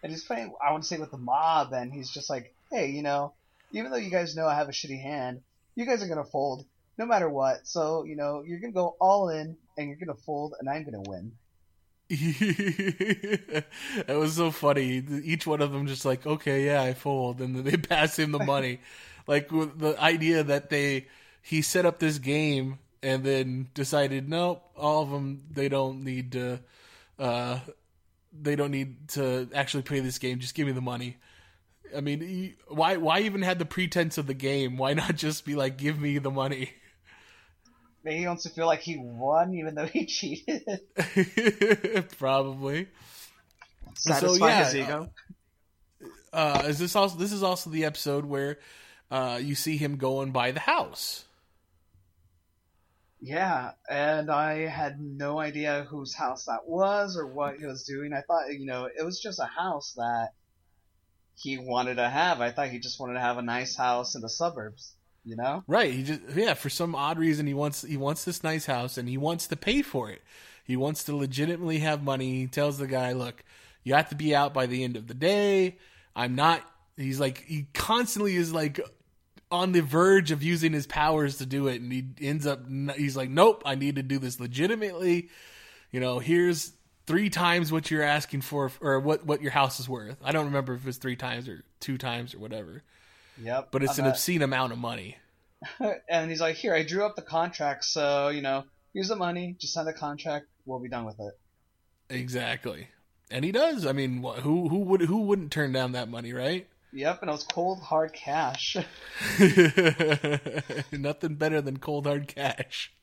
[0.03, 0.53] and he's playing.
[0.65, 3.33] I want to say with the mob, and he's just like, "Hey, you know,
[3.71, 5.41] even though you guys know I have a shitty hand,
[5.75, 6.65] you guys are gonna fold
[6.97, 7.67] no matter what.
[7.67, 11.01] So you know, you're gonna go all in, and you're gonna fold, and I'm gonna
[11.01, 11.33] win."
[12.09, 13.65] that
[14.09, 15.03] was so funny.
[15.23, 18.31] Each one of them just like, okay, yeah, I fold, and then they pass him
[18.31, 18.79] the money.
[19.27, 21.07] like with the idea that they
[21.41, 26.31] he set up this game and then decided, nope, all of them they don't need
[26.31, 26.59] to,
[27.19, 27.59] uh,
[28.33, 30.39] they don't need to actually play this game.
[30.39, 31.17] Just give me the money.
[31.95, 34.77] I mean, why why even had the pretense of the game?
[34.77, 36.71] Why not just be like, give me the money?
[38.03, 40.63] Maybe he wants to feel like he won, even though he cheated.
[42.17, 42.87] Probably.
[43.97, 45.09] Satisfy yeah, his ego.
[46.33, 48.57] uh, is this also this is also the episode where
[49.11, 51.25] uh, you see him going by the house.
[53.21, 58.13] Yeah, and I had no idea whose house that was or what he was doing.
[58.13, 60.29] I thought, you know, it was just a house that
[61.35, 62.41] he wanted to have.
[62.41, 64.93] I thought he just wanted to have a nice house in the suburbs,
[65.23, 65.63] you know?
[65.67, 65.93] Right.
[65.93, 69.09] He just yeah, for some odd reason he wants he wants this nice house and
[69.09, 70.21] he wants to pay for it.
[70.63, 72.39] He wants to legitimately have money.
[72.39, 73.43] He tells the guy, "Look,
[73.83, 75.77] you have to be out by the end of the day.
[76.15, 76.61] I'm not."
[76.97, 78.79] He's like he constantly is like
[79.55, 82.61] on the verge of using his powers to do it, and he ends up
[82.95, 85.29] he's like, nope, I need to do this legitimately.
[85.91, 86.73] You know, here's
[87.07, 90.17] three times what you're asking for, or what what your house is worth.
[90.23, 92.83] I don't remember if it was three times or two times or whatever.
[93.41, 93.69] Yep.
[93.71, 95.17] But it's an obscene amount of money.
[96.09, 99.55] and he's like, "Here, I drew up the contract, so you know, here's the money.
[99.59, 100.47] Just sign the contract.
[100.65, 101.33] We'll be done with it."
[102.09, 102.89] Exactly.
[103.31, 103.85] And he does.
[103.85, 106.67] I mean, who who would who wouldn't turn down that money, right?
[106.95, 108.77] Yep, and it was cold hard cash.
[110.91, 112.93] Nothing better than cold hard cash.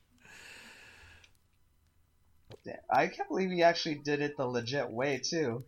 [2.89, 5.63] I can't believe he actually did it the legit way too.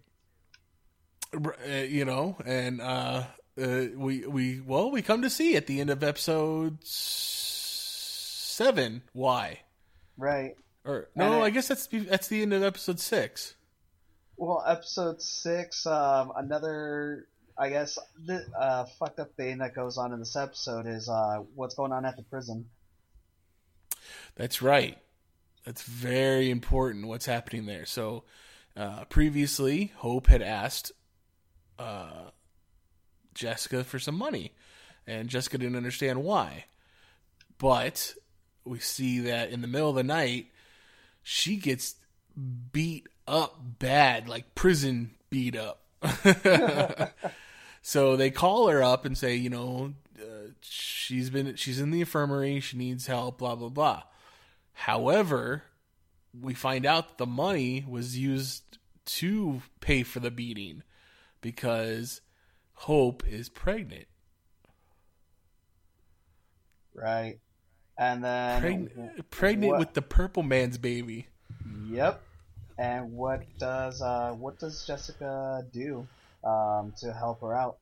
[1.34, 3.24] Uh, you know, and uh,
[3.62, 9.60] uh, we we well we come to see at the end of episode seven why
[10.18, 10.56] Right.
[10.86, 13.56] or no it- I guess that's that's the end of episode six.
[14.38, 17.28] Well, episode six, um, another,
[17.58, 21.44] I guess, the uh, fucked up thing that goes on in this episode is uh,
[21.56, 22.66] what's going on at the prison.
[24.36, 24.98] That's right.
[25.66, 27.08] That's very important.
[27.08, 27.86] What's happening there?
[27.86, 28.24] So,
[28.76, 30.92] uh, previously, Hope had asked
[31.80, 32.30] uh,
[33.34, 34.54] Jessica for some money,
[35.08, 36.66] and Jessica didn't understand why.
[37.58, 38.16] But
[38.66, 40.48] we see that in the middle of the night,
[41.24, 41.96] she gets
[42.74, 45.82] beat up bad, like prison beat up.
[47.88, 52.00] so they call her up and say, you know, uh, she's been she's in the
[52.00, 54.02] infirmary, she needs help, blah blah blah.
[54.74, 55.62] However,
[56.42, 60.82] we find out that the money was used to pay for the beating
[61.42, 62.22] because
[62.74, 64.08] Hope is pregnant.
[66.96, 67.38] Right.
[68.00, 68.62] And then.
[68.62, 71.28] Pregnant, pregnant what- with the purple man's baby.
[71.92, 72.20] Yep.
[72.80, 76.08] And what does uh, what does Jessica do
[76.46, 77.78] um, to help her out?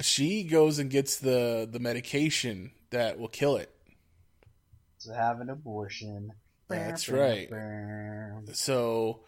[0.00, 3.70] She goes and gets the the medication that will kill it.
[5.00, 6.32] To have an abortion.
[6.68, 7.48] That's right.
[8.52, 9.20] So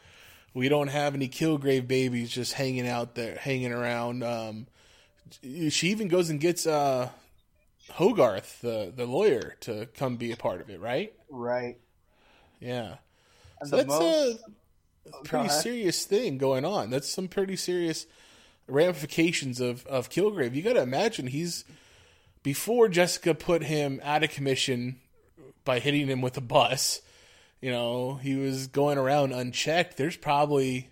[0.54, 4.24] we don't have any Kilgrave babies just hanging out there, hanging around.
[4.24, 4.66] Um,
[5.42, 7.10] she even goes and gets uh,
[7.92, 10.80] Hogarth, the the lawyer, to come be a part of it.
[10.80, 11.12] Right?
[11.30, 11.78] Right.
[12.58, 12.96] Yeah.
[13.60, 14.52] And So the that's most- a Go
[15.24, 16.90] pretty serious thing going on.
[16.90, 18.06] That's some pretty serious
[18.66, 20.54] ramifications of of Kilgrave.
[20.54, 21.64] You got to imagine he's
[22.42, 25.00] before Jessica put him out of commission
[25.64, 27.00] by hitting him with a bus.
[27.60, 29.96] You know, he was going around unchecked.
[29.96, 30.90] There's probably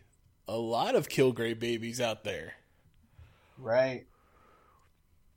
[0.48, 2.54] a lot of Kilgrave babies out there.
[3.58, 4.06] Right.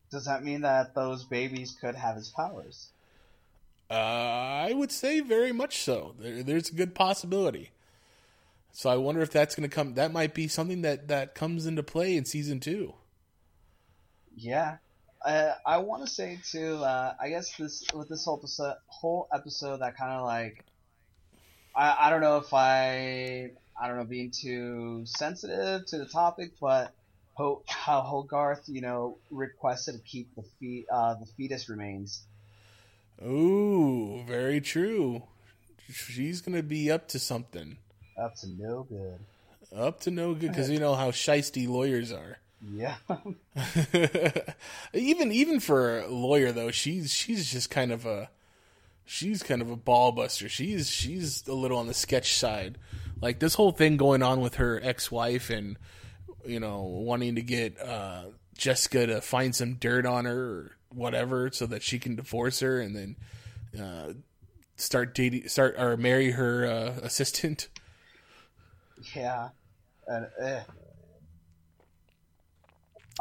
[0.09, 2.89] Does that mean that those babies could have his powers?
[3.89, 6.15] Uh, I would say very much so.
[6.19, 7.71] There, there's a good possibility.
[8.77, 9.95] So I wonder if that's going to come.
[9.95, 12.93] That might be something that that comes into play in season two.
[14.35, 14.77] Yeah.
[15.25, 16.75] Uh, I want to say too.
[16.83, 20.63] Uh, I guess this with this whole episode, whole episode that kind of like,
[21.75, 23.49] I I don't know if I
[23.81, 26.93] I don't know being too sensitive to the topic, but
[27.33, 32.21] Ho, how Hogarth you know requested to keep the fe- uh, the fetus remains.
[33.25, 35.23] Ooh, very true.
[35.89, 37.77] She's going to be up to something.
[38.17, 39.19] Up to no good.
[39.75, 42.37] Up to no good because you know how shisty lawyers are.
[42.73, 42.95] Yeah.
[44.93, 48.29] even even for a lawyer though, she's she's just kind of a
[49.05, 50.49] she's kind of a ball buster.
[50.49, 52.77] She's she's a little on the sketch side.
[53.21, 55.77] Like this whole thing going on with her ex-wife and
[56.45, 58.23] you know wanting to get uh,
[58.57, 62.79] Jessica to find some dirt on her or whatever so that she can divorce her
[62.79, 63.15] and then
[63.79, 64.13] uh,
[64.75, 67.67] start dating start or marry her uh, assistant.
[69.15, 69.49] Yeah.
[70.07, 70.61] And, eh.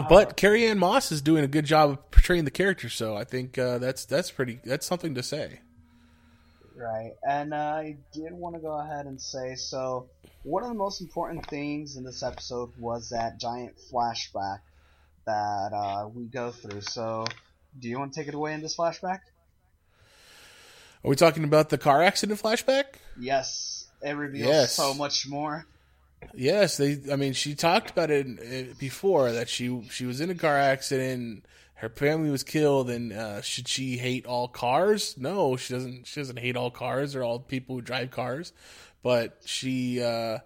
[0.08, 3.56] But Carrie-Anne Moss is doing a good job of portraying the character, so I think
[3.56, 5.60] uh, that's that's pretty that's something to say.
[6.76, 10.10] Right, and uh, I did want to go ahead and say so.
[10.42, 14.60] One of the most important things in this episode was that giant flashback
[15.24, 16.82] that uh, we go through.
[16.82, 17.24] So,
[17.78, 19.20] do you want to take it away in this flashback?
[21.04, 22.84] Are we talking about the car accident flashback?
[23.18, 24.74] Yes, it reveals Yes.
[24.74, 25.66] so much more.
[26.34, 26.98] Yes, they.
[27.12, 31.44] I mean, she talked about it before that she she was in a car accident.
[31.74, 35.16] Her family was killed, and uh, should she hate all cars?
[35.18, 36.06] No, she doesn't.
[36.06, 38.52] She doesn't hate all cars or all people who drive cars,
[39.02, 40.38] but she, uh,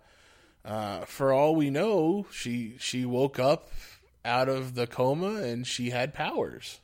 [0.65, 3.71] uh, for all we know, she she woke up
[4.25, 6.81] out of the coma and she had powers.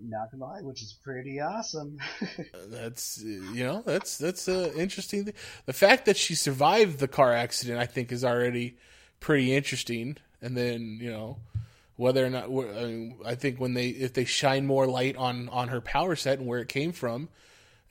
[0.00, 1.98] Not gonna lie, which is pretty awesome.
[2.68, 5.24] That's uh, you know that's that's uh, interesting.
[5.24, 5.34] thing.
[5.66, 8.76] The fact that she survived the car accident, I think, is already
[9.20, 10.16] pretty interesting.
[10.42, 11.38] And then you know
[11.96, 15.48] whether or not I, mean, I think when they if they shine more light on
[15.50, 17.28] on her power set and where it came from,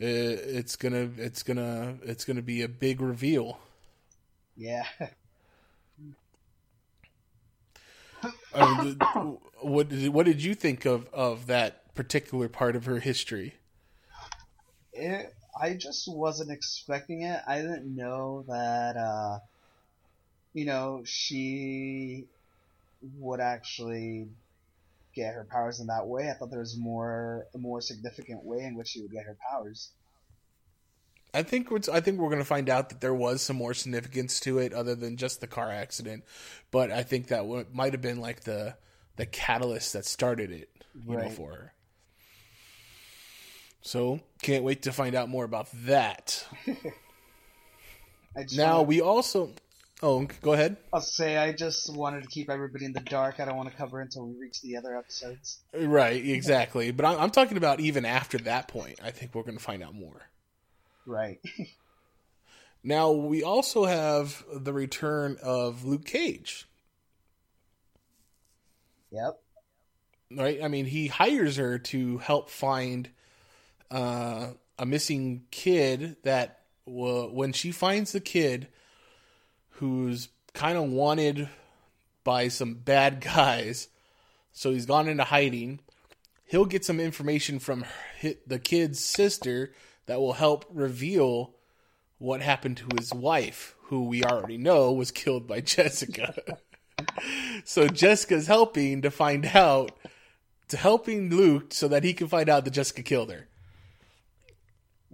[0.01, 3.59] uh, it's gonna it's gonna it's gonna be a big reveal.
[4.57, 4.85] Yeah.
[8.53, 8.99] I mean,
[9.61, 13.55] what did, what did you think of of that particular part of her history?
[14.93, 17.39] It, I just wasn't expecting it.
[17.47, 19.39] I didn't know that, uh,
[20.53, 22.27] you know, she
[23.01, 24.29] would actually
[25.15, 26.29] get her powers in that way.
[26.29, 29.37] I thought there was more a more significant way in which she would get her
[29.51, 29.93] powers.
[31.35, 34.39] I think I think we're going to find out that there was some more significance
[34.41, 36.23] to it other than just the car accident,
[36.71, 38.77] but I think that w- might have been like the
[39.17, 40.69] the catalyst that started it,
[41.07, 41.17] you Right.
[41.17, 41.73] know, for her.
[43.85, 46.45] So can't wait to find out more about that.
[48.53, 49.53] Now we also,
[50.03, 50.75] oh, go ahead.
[50.91, 53.39] I'll say I just wanted to keep everybody in the dark.
[53.39, 55.59] I don't want to cover until we reach the other episodes.
[55.73, 56.91] Right, exactly.
[56.91, 58.99] But I'm, I'm talking about even after that point.
[59.01, 60.21] I think we're going to find out more.
[61.05, 61.39] Right.
[62.87, 66.67] Now we also have the return of Luke Cage.
[69.11, 69.39] Yep.
[70.37, 70.61] right?
[70.63, 73.09] I mean, he hires her to help find
[73.91, 78.67] uh, a missing kid that will, when she finds the kid
[79.71, 81.49] who's kind of wanted
[82.23, 83.89] by some bad guys,
[84.51, 85.79] so he's gone into hiding.
[86.45, 87.85] He'll get some information from
[88.45, 89.73] the kid's sister
[90.05, 91.55] that will help reveal
[92.17, 96.57] what happened to his wife, who we already know was killed by Jessica.
[97.65, 99.91] so Jessica's helping to find out,
[100.69, 103.47] to helping Luke so that he can find out that Jessica killed her.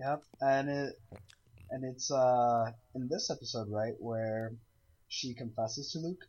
[0.02, 0.24] Yep.
[0.41, 0.99] And it
[1.70, 4.54] and it's uh in this episode, right, where
[5.08, 6.26] she confesses to Luke.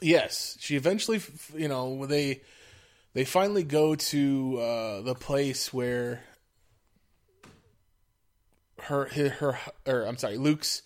[0.00, 1.20] Yes, she eventually,
[1.54, 2.42] you know, they
[3.14, 6.22] they finally go to uh, the place where
[8.82, 10.82] her her, her or I'm sorry, Luke's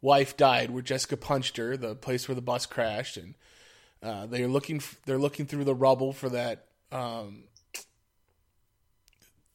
[0.00, 1.76] wife died, where Jessica punched her.
[1.76, 3.34] The place where the bus crashed, and
[4.02, 7.44] uh, they're looking they're looking through the rubble for that um,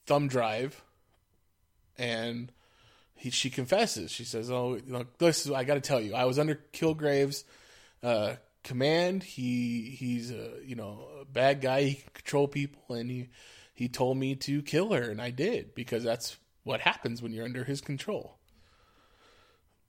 [0.05, 0.81] thumb drive,
[1.97, 2.51] and
[3.15, 4.11] he, she confesses.
[4.11, 6.15] She says, "Oh, look, this is I got to tell you.
[6.15, 7.43] I was under Kilgrave's
[8.01, 9.23] uh, command.
[9.23, 11.83] He he's a you know a bad guy.
[11.83, 13.29] He can control people, and he
[13.73, 17.45] he told me to kill her, and I did because that's what happens when you're
[17.45, 18.37] under his control."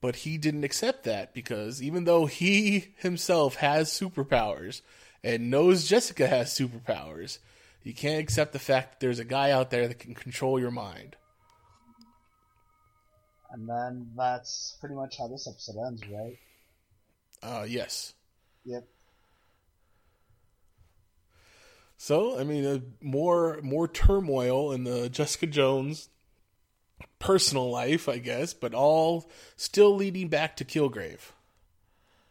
[0.03, 4.83] But he didn't accept that because even though he himself has superpowers
[5.23, 7.39] and knows Jessica has superpowers,
[7.85, 10.73] you can't accept the fact that there's a guy out there that can control your
[10.73, 11.17] mind.
[13.53, 16.39] And then that's pretty much how this episode ends, right?
[17.43, 18.15] Uh, yes.
[18.65, 18.87] Yep.
[21.99, 26.09] So, I mean, uh, more more turmoil in the Jessica Jones
[27.19, 31.31] personal life, I guess, but all still leading back to Kilgrave.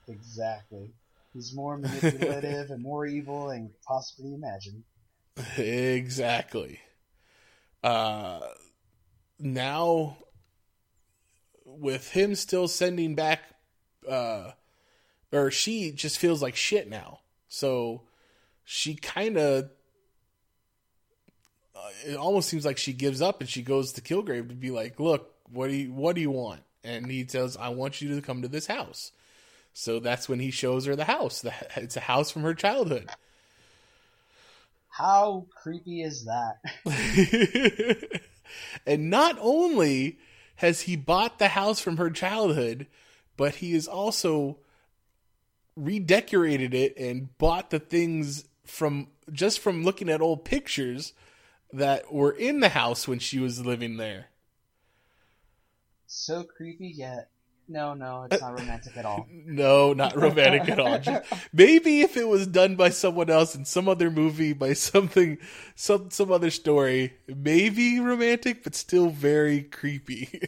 [0.08, 0.92] Exactly.
[1.34, 4.84] He's more manipulative and more evil than you could possibly imagine.
[5.58, 6.82] exactly.
[7.82, 8.42] Uh,
[9.40, 10.18] now,
[11.80, 13.42] with him still sending back,
[14.08, 14.52] uh,
[15.32, 17.20] or she just feels like shit now.
[17.48, 18.02] So
[18.64, 19.70] she kind of,
[21.76, 24.72] uh, it almost seems like she gives up and she goes to Kilgrave to be
[24.72, 28.16] like, "Look, what do you what do you want?" And he says, "I want you
[28.16, 29.12] to come to this house."
[29.74, 31.46] So that's when he shows her the house.
[31.76, 33.10] It's a house from her childhood.
[34.90, 36.60] How creepy is that?
[38.86, 40.20] and not only
[40.62, 42.86] has he bought the house from her childhood,
[43.36, 44.60] but he has also
[45.76, 51.14] redecorated it and bought the things from just from looking at old pictures
[51.74, 54.28] that were in the house when she was living there.
[56.06, 57.30] so creepy yet
[57.68, 59.28] no, no, it's not romantic at all.
[59.46, 61.00] No, not romantic at all.
[61.00, 65.38] Just, maybe if it was done by someone else in some other movie, by something,
[65.76, 70.42] some some other story, maybe romantic, but still very creepy.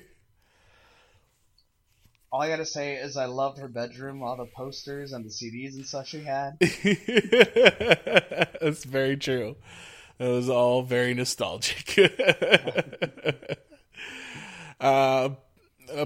[2.31, 5.75] All I gotta say is I loved her bedroom, all the posters and the CDs
[5.75, 6.57] and stuff she had.
[8.59, 9.55] That's very true.
[10.17, 11.95] It was all very nostalgic.
[14.79, 15.29] uh,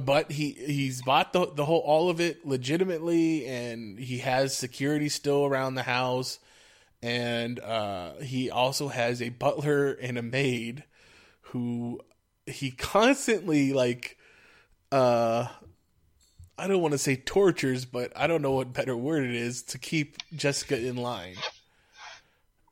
[0.02, 5.10] but he he's bought the the whole all of it legitimately, and he has security
[5.10, 6.40] still around the house,
[7.02, 10.84] and uh, he also has a butler and a maid
[11.42, 12.00] who
[12.46, 14.18] he constantly like
[14.92, 15.48] uh
[16.60, 19.62] I don't want to say tortures, but I don't know what better word it is
[19.64, 21.36] to keep Jessica in line.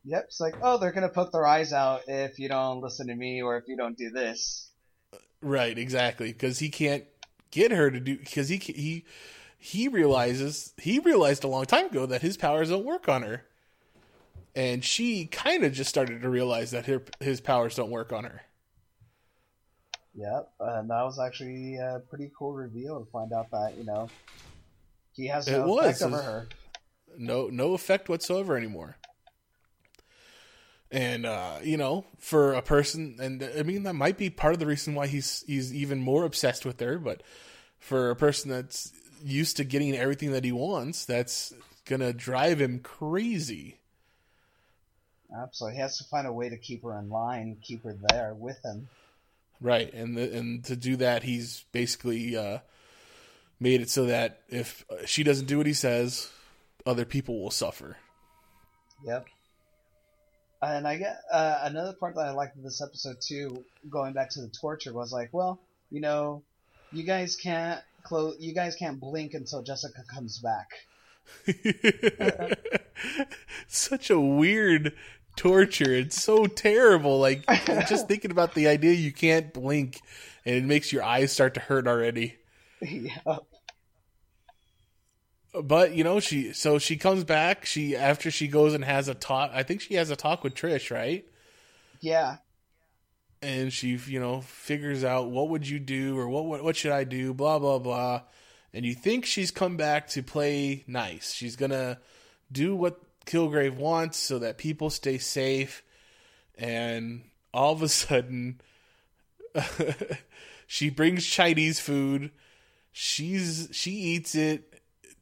[0.05, 3.15] Yep, it's like, oh, they're gonna poke their eyes out if you don't listen to
[3.15, 4.71] me or if you don't do this.
[5.41, 7.05] Right, exactly, because he can't
[7.51, 9.05] get her to do because he he
[9.57, 13.45] he realizes he realized a long time ago that his powers don't work on her,
[14.55, 18.23] and she kind of just started to realize that her, his powers don't work on
[18.23, 18.41] her.
[20.15, 24.09] Yep, and that was actually a pretty cool reveal to find out that you know
[25.13, 26.01] he has It no was.
[26.01, 26.47] effect over her.
[27.17, 28.97] no no effect whatsoever anymore.
[30.91, 34.59] And uh, you know, for a person, and I mean that might be part of
[34.59, 36.99] the reason why he's he's even more obsessed with her.
[36.99, 37.23] But
[37.79, 41.53] for a person that's used to getting everything that he wants, that's
[41.85, 43.79] gonna drive him crazy.
[45.35, 48.33] Absolutely, he has to find a way to keep her in line, keep her there
[48.33, 48.87] with him.
[49.59, 52.59] Right, and the, and to do that, he's basically uh,
[53.59, 56.29] made it so that if she doesn't do what he says,
[56.85, 57.97] other people will suffer.
[59.05, 59.25] Yep.
[60.61, 64.29] And I get uh, another part that I liked in this episode too, going back
[64.31, 65.59] to the torture, was like, well,
[65.91, 66.43] you know,
[66.91, 70.69] you guys can't close, you guys can't blink until Jessica comes back.
[73.67, 74.93] Such a weird
[75.35, 75.93] torture.
[75.93, 77.19] It's so terrible.
[77.19, 77.45] Like
[77.87, 80.01] just thinking about the idea you can't blink
[80.45, 82.37] and it makes your eyes start to hurt already.
[82.81, 83.43] yep.
[85.63, 87.65] But you know, she so she comes back.
[87.65, 89.51] She after she goes and has a talk.
[89.53, 91.25] I think she has a talk with Trish, right?
[92.01, 92.37] Yeah.
[93.41, 96.91] and she you know figures out what would you do or what what, what should
[96.91, 98.21] I do blah blah blah
[98.73, 101.99] and you think she's come back to play nice she's gonna
[102.51, 105.83] do what Kilgrave wants so that people stay safe
[106.57, 108.61] and all of a sudden
[110.67, 112.31] she brings Chinese food
[112.91, 114.74] she's she eats it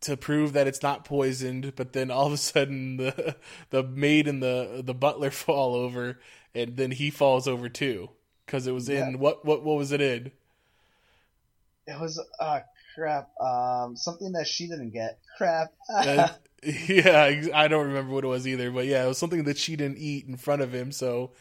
[0.04, 3.36] to prove that it's not poisoned but then all of a sudden the
[3.72, 6.20] the maid and the the butler fall over
[6.56, 8.10] and then he falls over too
[8.46, 9.18] because it was in Yeah.
[9.20, 10.32] what what what was it in
[11.88, 12.60] It was uh
[12.96, 13.30] crap.
[13.42, 15.20] Um, something that she didn't get.
[15.38, 15.74] Crap.
[15.90, 16.30] Uh,
[16.88, 19.76] yeah i don't remember what it was either but yeah it was something that she
[19.76, 21.32] didn't eat in front of him so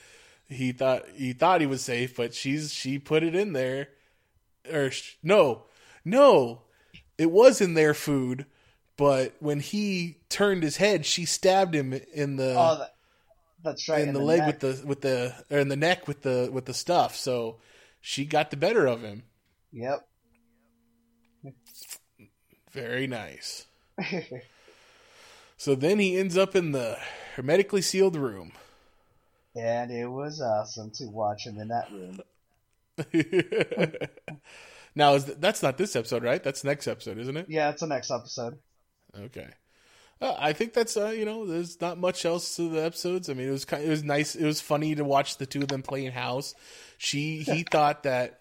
[0.49, 3.89] he thought he thought he was safe but she's she put it in there
[4.73, 4.91] or
[5.23, 5.65] no
[6.05, 6.63] no
[7.19, 8.47] it was in their food
[9.03, 12.95] but when he turned his head she stabbed him in the oh, that,
[13.65, 14.01] that's right.
[14.01, 16.75] in the, leg with the with the or in the neck with the with the
[16.75, 17.59] stuff so
[18.01, 19.25] she got the better of him
[19.73, 20.07] Yep.
[22.71, 23.67] very nice
[25.57, 26.97] so then he ends up in the
[27.35, 28.53] hermetically sealed room
[29.57, 32.21] and it was awesome to watch him in that room.
[34.95, 37.81] now is th- that's not this episode right that's next episode isn't it Yeah, it's
[37.81, 38.59] the next episode.
[39.19, 39.49] Okay
[40.23, 43.29] uh, I think that's uh, you know there's not much else to the episodes.
[43.29, 45.63] I mean it was kind it was nice it was funny to watch the two
[45.63, 46.55] of them playing house.
[46.97, 48.39] She he thought that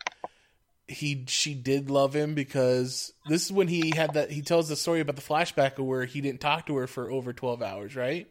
[0.88, 4.76] he she did love him because this is when he had that he tells the
[4.76, 7.95] story about the flashback of where he didn't talk to her for over 12 hours,
[7.95, 8.28] right?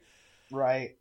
[0.53, 0.97] Right.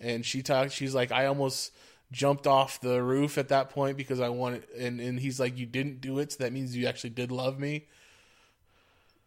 [0.00, 1.70] And she talked she's like I almost
[2.12, 5.66] jumped off the roof at that point because I wanted and and he's like you
[5.66, 7.88] didn't do it so that means you actually did love me.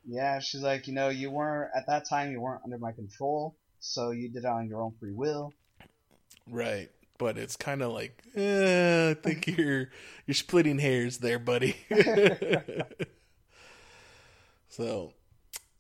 [0.08, 2.32] Yeah, she's like, you know, you weren't at that time.
[2.32, 5.54] You weren't under my control, so you did it on your own free will.
[6.50, 6.90] Right.
[7.18, 9.90] But it's kind of like, eh, I think you're
[10.26, 11.76] you're splitting hairs there, buddy.
[14.70, 15.12] so,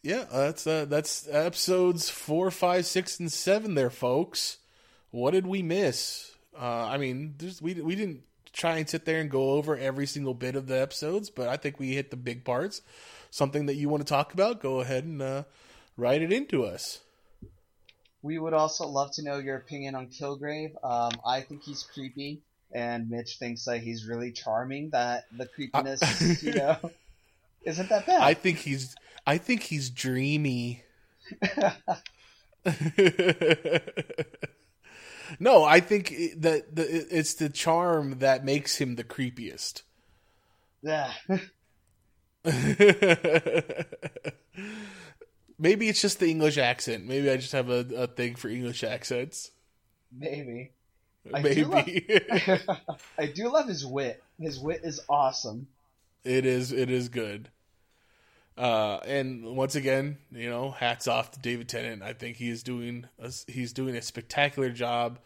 [0.03, 3.75] yeah, that's uh, that's episodes four, five, six, and seven.
[3.75, 4.57] There, folks.
[5.11, 6.35] What did we miss?
[6.59, 10.33] Uh, I mean, we we didn't try and sit there and go over every single
[10.33, 12.81] bit of the episodes, but I think we hit the big parts.
[13.29, 14.61] Something that you want to talk about?
[14.61, 15.43] Go ahead and uh,
[15.95, 16.99] write it into us.
[18.21, 20.73] We would also love to know your opinion on Kilgrave.
[20.83, 24.89] Um, I think he's creepy, and Mitch thinks that he's really charming.
[24.89, 26.77] That the creepiness, you know,
[27.63, 28.21] isn't that bad.
[28.21, 30.83] I think he's I think he's dreamy.
[35.39, 39.81] no, I think that the, it's the charm that makes him the creepiest.
[40.81, 41.11] yeah.
[45.59, 47.05] Maybe it's just the English accent.
[47.07, 49.51] Maybe I just have a, a thing for English accents.
[50.15, 50.71] Maybe.
[51.33, 52.19] I do love- Maybe
[53.17, 54.21] I do love his wit.
[54.39, 55.67] His wit is awesome.
[56.23, 56.71] it is.
[56.71, 57.49] It is good.
[58.55, 62.01] Uh, and once again, you know, hats off to David Tennant.
[62.01, 65.19] I think he is doing a, he's doing a spectacular job.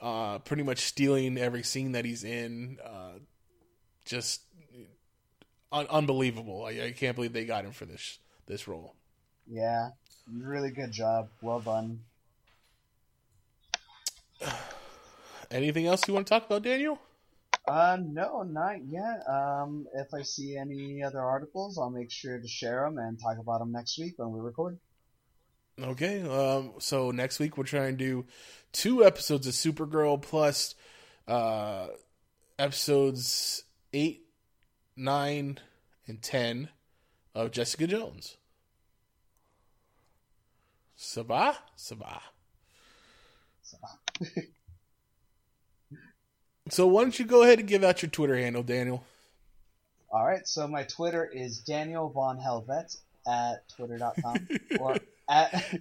[0.00, 2.78] Uh, pretty much stealing every scene that he's in.
[2.82, 3.18] Uh,
[4.06, 4.40] just
[5.72, 6.64] un- unbelievable.
[6.64, 8.94] I, I can't believe they got him for this this role.
[9.46, 9.90] Yeah,
[10.32, 11.28] really good job.
[11.42, 12.00] Well done.
[15.50, 16.98] Anything else you want to talk about, Daniel?
[17.66, 19.22] Uh, no, not yet.
[19.28, 23.38] Um, if I see any other articles, I'll make sure to share them and talk
[23.38, 24.78] about them next week when we record.
[25.80, 26.22] Okay.
[26.22, 28.26] Um, so next week we're trying to do
[28.72, 30.74] two episodes of Supergirl plus
[31.28, 31.88] uh,
[32.58, 33.62] episodes
[33.92, 34.26] eight,
[35.00, 35.58] nine,
[36.06, 36.68] and ten
[37.34, 38.36] of Jessica Jones.
[40.98, 42.20] Sabah, Sabah.
[46.68, 49.02] so why don't you go ahead and give out your Twitter handle, Daniel?
[50.12, 50.46] All right.
[50.46, 52.96] So my Twitter is Daniel Von Helvet
[53.26, 54.48] at twitter.com
[54.80, 54.96] or
[55.28, 55.74] at.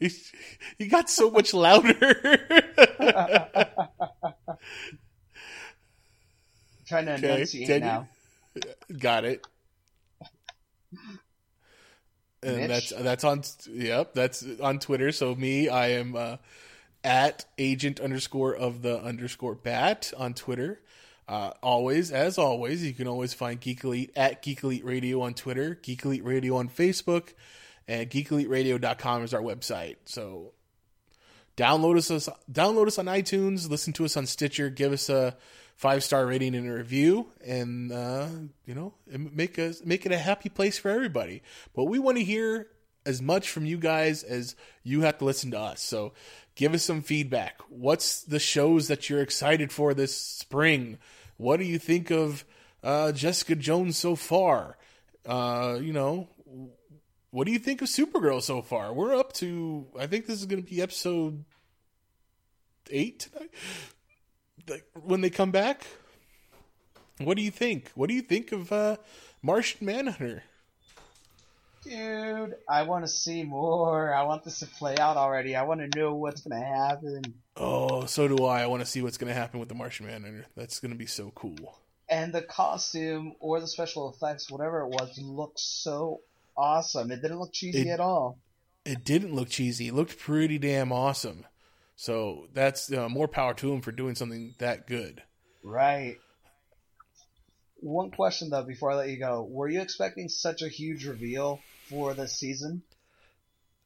[0.00, 1.94] you got so much louder.
[6.86, 7.80] trying to Okay, enunciate Daniel.
[7.80, 8.08] now.
[8.98, 9.46] Got it.
[12.42, 12.90] And Mitch?
[12.90, 15.12] that's that's on yep that's on Twitter.
[15.12, 16.36] So me, I am uh,
[17.04, 20.80] at agent underscore of the underscore bat on Twitter.
[21.28, 25.34] Uh, always, as always, you can always find Geek Elite at Geek Elite Radio on
[25.34, 27.32] Twitter, Geek Elite Radio on Facebook,
[27.86, 29.96] and geekeliteradio.com is our website.
[30.04, 30.52] So
[31.56, 35.36] download us download us on iTunes, listen to us on Stitcher, give us a
[35.82, 38.28] five star rating and a review, and uh,
[38.66, 41.42] you know make us make it a happy place for everybody.
[41.74, 42.68] But we want to hear
[43.04, 44.54] as much from you guys as
[44.84, 45.82] you have to listen to us.
[45.82, 46.12] So
[46.54, 47.60] give us some feedback.
[47.68, 50.98] What's the shows that you're excited for this spring?
[51.36, 52.44] What do you think of
[52.84, 54.78] uh, Jessica Jones so far?
[55.26, 56.28] Uh, you know,
[57.32, 58.92] what do you think of Supergirl so far?
[58.92, 61.44] We're up to, I think this is going to be episode
[62.88, 63.50] eight tonight.
[64.68, 65.84] Like, when they come back.
[67.18, 67.90] What do you think?
[67.94, 68.96] What do you think of uh,
[69.42, 70.42] Martian Manhunter?
[71.84, 74.14] Dude, I want to see more.
[74.14, 75.56] I want this to play out already.
[75.56, 77.22] I want to know what's going to happen.
[77.56, 78.62] Oh, so do I.
[78.62, 80.46] I want to see what's going to happen with the Martian Manhunter.
[80.56, 81.76] That's going to be so cool.
[82.08, 86.20] And the costume or the special effects, whatever it was, looked so
[86.56, 87.10] awesome.
[87.10, 88.38] It didn't look cheesy It- at all.
[88.84, 89.88] It didn't look cheesy.
[89.88, 91.46] It looked pretty damn awesome.
[91.96, 95.22] So that's uh, more power to him for doing something that good.
[95.62, 96.16] Right.
[97.80, 101.60] One question though, before I let you go, were you expecting such a huge reveal
[101.88, 102.82] for this season?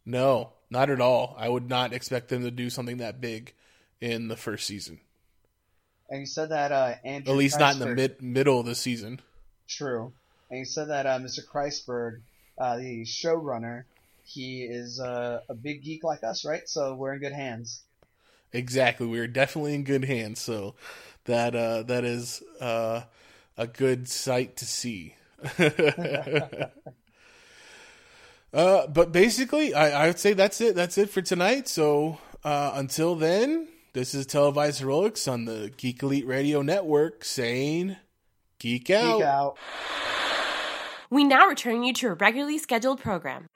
[0.05, 1.35] No, not at all.
[1.39, 3.53] I would not expect them to do something that big
[4.01, 5.01] in the first season.
[6.09, 8.75] And you said that uh, Andrew At least not in the mid middle of the
[8.75, 9.21] season.
[9.69, 10.13] True.
[10.51, 11.41] And you said that uh, Mr.
[11.45, 12.21] Kreisberg,
[12.59, 13.85] uh, the showrunner,
[14.25, 16.69] he is uh, a big geek like us, right?
[16.69, 17.83] So we're in good hands.
[18.53, 19.07] Exactly.
[19.07, 20.41] We are definitely in good hands.
[20.41, 20.75] So
[21.25, 23.03] that uh, that is uh,
[23.57, 25.15] a good sight to see.
[28.53, 30.75] uh, but basically, I, I would say that's it.
[30.75, 31.69] That's it for tonight.
[31.69, 37.97] So uh, until then, this is Televised Heroics on the Geek Elite Radio Network saying,
[38.59, 39.19] Geek out.
[39.19, 39.59] Geek out.
[41.11, 43.49] We now return you to a regularly scheduled program.